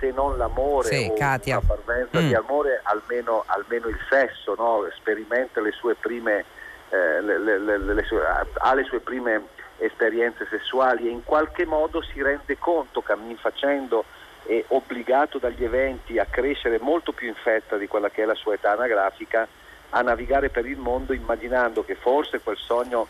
se 0.00 0.10
non 0.10 0.36
l'amore 0.36 0.88
sì, 0.88 1.08
o 1.10 1.14
Katia. 1.14 1.58
una 1.58 1.66
parvenza 1.66 2.20
mm. 2.20 2.26
di 2.26 2.34
amore, 2.34 2.80
almeno, 2.84 3.44
almeno 3.46 3.88
il 3.88 3.98
sesso, 4.08 4.54
no? 4.56 4.86
sperimenta 4.96 5.60
le 5.60 5.72
sue 5.72 5.94
prime, 5.94 6.44
eh, 6.88 7.20
le, 7.20 7.38
le, 7.38 7.78
le, 7.78 8.02
sue, 8.04 8.22
ha 8.24 8.74
le 8.74 8.84
sue 8.84 9.00
prime 9.00 9.42
esperienze 9.78 10.46
sessuali 10.50 11.06
e 11.06 11.10
in 11.10 11.22
qualche 11.24 11.64
modo 11.64 12.02
si 12.02 12.22
rende 12.22 12.58
conto, 12.58 13.02
cammin 13.02 13.36
facendo, 13.36 14.04
è 14.48 14.64
obbligato 14.68 15.36
dagli 15.36 15.62
eventi 15.62 16.18
a 16.18 16.24
crescere 16.24 16.78
molto 16.80 17.12
più 17.12 17.28
in 17.28 17.34
fretta 17.34 17.76
di 17.76 17.86
quella 17.86 18.08
che 18.08 18.22
è 18.22 18.24
la 18.24 18.34
sua 18.34 18.54
età 18.54 18.72
anagrafica, 18.72 19.46
a 19.90 20.00
navigare 20.00 20.48
per 20.48 20.64
il 20.64 20.78
mondo 20.78 21.12
immaginando 21.12 21.84
che 21.84 21.94
forse 21.94 22.40
quel 22.40 22.56
sogno 22.56 23.08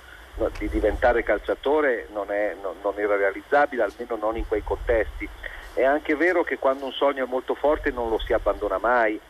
di 0.58 0.68
diventare 0.68 1.22
calciatore 1.22 2.08
non, 2.12 2.32
è, 2.32 2.56
non, 2.60 2.74
non 2.82 2.94
era 2.96 3.14
realizzabile, 3.14 3.84
almeno 3.84 4.16
non 4.16 4.36
in 4.36 4.48
quei 4.48 4.64
contesti. 4.64 5.28
È 5.74 5.84
anche 5.84 6.16
vero 6.16 6.42
che 6.42 6.58
quando 6.58 6.86
un 6.86 6.92
sogno 6.92 7.24
è 7.24 7.28
molto 7.28 7.54
forte 7.54 7.92
non 7.92 8.08
lo 8.08 8.18
si 8.18 8.32
abbandona 8.32 8.78
mai, 8.78 9.20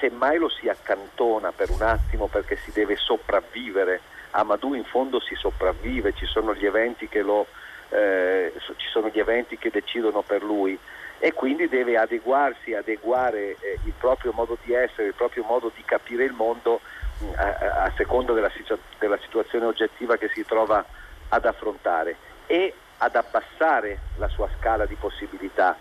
semmai 0.00 0.38
lo 0.38 0.48
si 0.48 0.68
accantona 0.68 1.52
per 1.52 1.70
un 1.70 1.82
attimo 1.82 2.26
perché 2.26 2.56
si 2.56 2.72
deve 2.72 2.96
sopravvivere. 2.96 4.00
A 4.30 4.42
Madù 4.42 4.74
in 4.74 4.84
fondo 4.84 5.20
si 5.20 5.36
sopravvive, 5.36 6.12
ci 6.14 6.26
sono 6.26 6.54
gli 6.54 6.66
eventi 6.66 7.06
che, 7.08 7.22
lo, 7.22 7.46
eh, 7.90 8.52
ci 8.76 8.88
sono 8.88 9.10
gli 9.12 9.20
eventi 9.20 9.58
che 9.58 9.70
decidono 9.70 10.22
per 10.22 10.42
lui 10.42 10.76
e 11.24 11.32
quindi 11.32 11.68
deve 11.68 11.96
adeguarsi, 11.96 12.74
adeguare 12.74 13.56
eh, 13.60 13.78
il 13.84 13.92
proprio 13.96 14.32
modo 14.32 14.58
di 14.64 14.72
essere, 14.72 15.06
il 15.06 15.14
proprio 15.14 15.44
modo 15.44 15.70
di 15.72 15.84
capire 15.84 16.24
il 16.24 16.32
mondo 16.32 16.80
mm, 17.22 17.28
a, 17.36 17.84
a, 17.84 17.92
seconda 17.96 18.32
della, 18.32 18.50
della 18.98 19.18
situazione 19.18 19.66
oggettiva 19.66 20.16
che 20.16 20.28
si 20.34 20.44
trova 20.44 20.84
ad 21.28 21.44
affrontare 21.44 22.16
e 22.46 22.74
ad 22.98 23.14
abbassare 23.14 24.00
la 24.16 24.26
sua 24.26 24.48
scala 24.58 24.84
di 24.84 24.96
possibilità. 24.96 25.76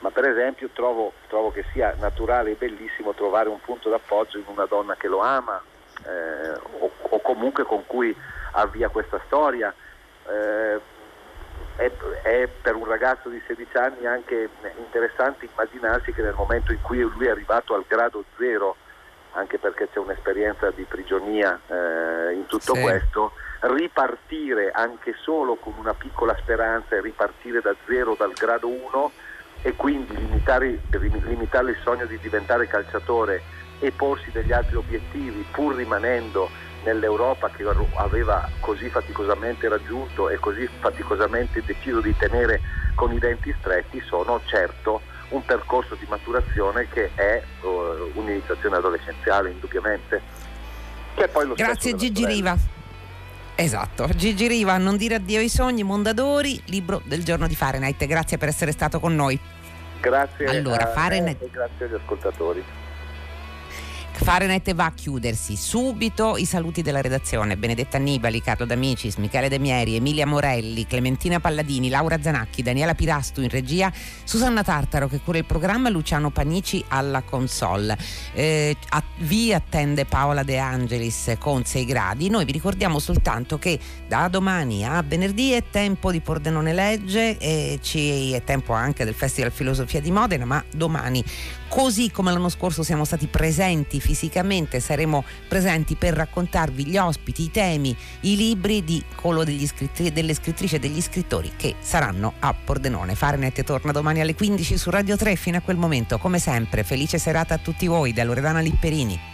Ma 0.00 0.10
per 0.10 0.26
esempio 0.26 0.68
trovo, 0.74 1.14
trovo 1.26 1.50
che 1.50 1.64
sia 1.72 1.94
naturale 1.98 2.50
e 2.50 2.56
bellissimo 2.56 3.14
trovare 3.14 3.48
un 3.48 3.62
punto 3.62 3.88
d'appoggio 3.88 4.36
in 4.36 4.44
una 4.48 4.66
donna 4.66 4.94
che 4.96 5.08
lo 5.08 5.20
ama 5.20 5.58
eh, 6.04 6.50
o, 6.80 6.90
o, 7.00 7.18
comunque 7.20 7.64
con 7.64 7.86
cui 7.86 8.14
avvia 8.50 8.90
questa 8.90 9.18
storia. 9.24 9.72
Eh, 10.28 10.80
è, 11.76 11.90
è, 12.22 12.48
per 12.60 12.74
un 12.74 12.84
ragazzo 12.84 13.28
di 13.28 13.40
16 13.46 13.76
anni 13.76 14.06
anche 14.06 14.48
interessante 14.78 15.48
immaginarsi 15.50 16.12
che 16.12 16.22
nel 16.22 16.34
momento 16.34 16.72
in 16.72 16.80
cui 16.82 17.00
lui 17.00 17.26
è 17.26 17.30
arrivato 17.30 17.74
al 17.74 17.84
grado 17.86 18.24
zero, 18.38 18.76
anche 19.32 19.58
perché 19.58 19.88
c'è 19.90 19.98
un'esperienza 19.98 20.70
di 20.70 20.84
prigionia 20.84 21.58
eh, 21.66 22.34
in 22.34 22.46
tutto 22.46 22.74
sì. 22.74 22.80
questo, 22.80 23.32
ripartire 23.60 24.70
anche 24.70 25.14
solo 25.22 25.54
con 25.54 25.74
una 25.78 25.94
piccola 25.94 26.36
speranza 26.38 26.96
e 26.96 27.00
ripartire 27.00 27.60
da 27.60 27.74
zero 27.86 28.14
dal 28.18 28.32
grado 28.32 28.68
1 28.68 29.12
e 29.62 29.74
quindi 29.74 30.16
limitare, 30.16 30.80
limitare 30.90 31.70
il 31.70 31.78
sogno 31.82 32.04
di 32.06 32.18
diventare 32.18 32.66
calciatore 32.66 33.60
e 33.78 33.92
porsi 33.92 34.30
degli 34.30 34.52
altri 34.52 34.76
obiettivi 34.76 35.46
pur 35.50 35.74
rimanendo 35.74 36.48
nell'Europa 36.84 37.50
che 37.50 37.64
aveva 37.94 38.48
così 38.60 38.88
faticosamente 38.88 39.68
raggiunto 39.68 40.28
e 40.28 40.36
così 40.36 40.68
faticosamente 40.80 41.62
deciso 41.64 42.00
di 42.00 42.14
tenere 42.16 42.60
con 42.94 43.12
i 43.12 43.18
denti 43.18 43.54
stretti 43.60 44.00
sono 44.06 44.40
certo 44.44 45.00
un 45.30 45.44
percorso 45.44 45.94
di 45.94 46.06
maturazione 46.08 46.88
che 46.88 47.10
è 47.14 47.42
uh, 47.62 48.10
un'iniziazione 48.14 48.76
adolescenziale 48.76 49.50
indubbiamente. 49.50 50.20
Grazie 51.54 51.94
Gigi 51.94 52.26
Riva. 52.26 52.56
Esatto, 53.54 54.08
Gigi 54.14 54.48
Riva, 54.48 54.78
Non 54.78 54.96
dire 54.96 55.16
addio 55.16 55.38
ai 55.38 55.48
sogni, 55.48 55.82
Mondadori, 55.82 56.60
libro 56.66 57.02
del 57.04 57.22
giorno 57.22 57.46
di 57.46 57.54
Fahrenheit. 57.54 58.04
Grazie 58.06 58.38
per 58.38 58.48
essere 58.48 58.72
stato 58.72 58.98
con 58.98 59.14
noi. 59.14 59.38
Grazie 60.00 60.46
allora, 60.46 60.84
a 60.84 60.92
Fahrenheit... 60.92 61.42
e 61.42 61.50
grazie 61.50 61.86
agli 61.86 61.94
ascoltatori. 61.94 62.64
Fahrenheit 64.22 64.72
va 64.74 64.84
a 64.84 64.92
chiudersi. 64.92 65.56
Subito 65.56 66.36
i 66.36 66.44
saluti 66.44 66.80
della 66.82 67.00
redazione. 67.00 67.56
Benedetta 67.56 67.96
Annibali, 67.96 68.40
Carlo 68.40 68.64
D'Amicis, 68.64 69.16
Michele 69.16 69.48
De 69.48 69.58
Mieri, 69.58 69.96
Emilia 69.96 70.26
Morelli, 70.26 70.86
Clementina 70.86 71.40
Palladini, 71.40 71.88
Laura 71.88 72.22
Zanacchi, 72.22 72.62
Daniela 72.62 72.94
Pirastu 72.94 73.40
in 73.40 73.48
regia, 73.48 73.92
Susanna 74.22 74.62
Tartaro 74.62 75.08
che 75.08 75.20
cura 75.20 75.38
il 75.38 75.44
programma, 75.44 75.88
Luciano 75.88 76.30
Panici 76.30 76.84
alla 76.86 77.22
console. 77.22 77.98
Eh, 78.32 78.76
a, 78.90 79.02
vi 79.18 79.52
attende 79.52 80.04
Paola 80.04 80.44
De 80.44 80.56
Angelis 80.56 81.34
con 81.40 81.64
6 81.64 81.84
gradi. 81.84 82.30
Noi 82.30 82.44
vi 82.44 82.52
ricordiamo 82.52 83.00
soltanto 83.00 83.58
che 83.58 83.78
da 84.06 84.28
domani 84.28 84.86
a 84.86 85.02
venerdì 85.02 85.50
è 85.50 85.64
tempo 85.68 86.12
di 86.12 86.20
Pordenone 86.20 86.72
Legge 86.72 87.38
e 87.38 87.80
ci 87.82 88.32
è 88.32 88.44
tempo 88.44 88.72
anche 88.72 89.04
del 89.04 89.14
Festival 89.14 89.50
Filosofia 89.50 90.00
di 90.00 90.12
Modena, 90.12 90.44
ma 90.44 90.64
domani 90.72 91.24
così 91.72 92.10
come 92.10 92.30
l'anno 92.30 92.50
scorso 92.50 92.82
siamo 92.82 93.06
stati 93.06 93.28
presenti 93.28 93.98
fisicamente, 93.98 94.78
saremo 94.78 95.24
presenti 95.48 95.94
per 95.94 96.12
raccontarvi 96.12 96.84
gli 96.84 96.98
ospiti, 96.98 97.44
i 97.44 97.50
temi, 97.50 97.96
i 98.20 98.36
libri 98.36 98.84
di 98.84 99.02
quello 99.16 99.42
degli 99.42 99.66
scrittri, 99.66 100.12
delle 100.12 100.34
scrittrici 100.34 100.74
e 100.74 100.78
degli 100.78 101.00
scrittori 101.00 101.52
che 101.56 101.76
saranno 101.80 102.34
a 102.40 102.52
Pordenone. 102.52 103.14
Farnet 103.14 103.64
torna 103.64 103.90
domani 103.90 104.20
alle 104.20 104.34
15 104.34 104.76
su 104.76 104.90
Radio 104.90 105.16
3 105.16 105.34
fino 105.36 105.56
a 105.56 105.60
quel 105.60 105.78
momento. 105.78 106.18
Come 106.18 106.38
sempre, 106.38 106.84
felice 106.84 107.16
serata 107.16 107.54
a 107.54 107.58
tutti 107.58 107.86
voi 107.86 108.12
da 108.12 108.22
Loredana 108.24 108.60
Lipperini. 108.60 109.31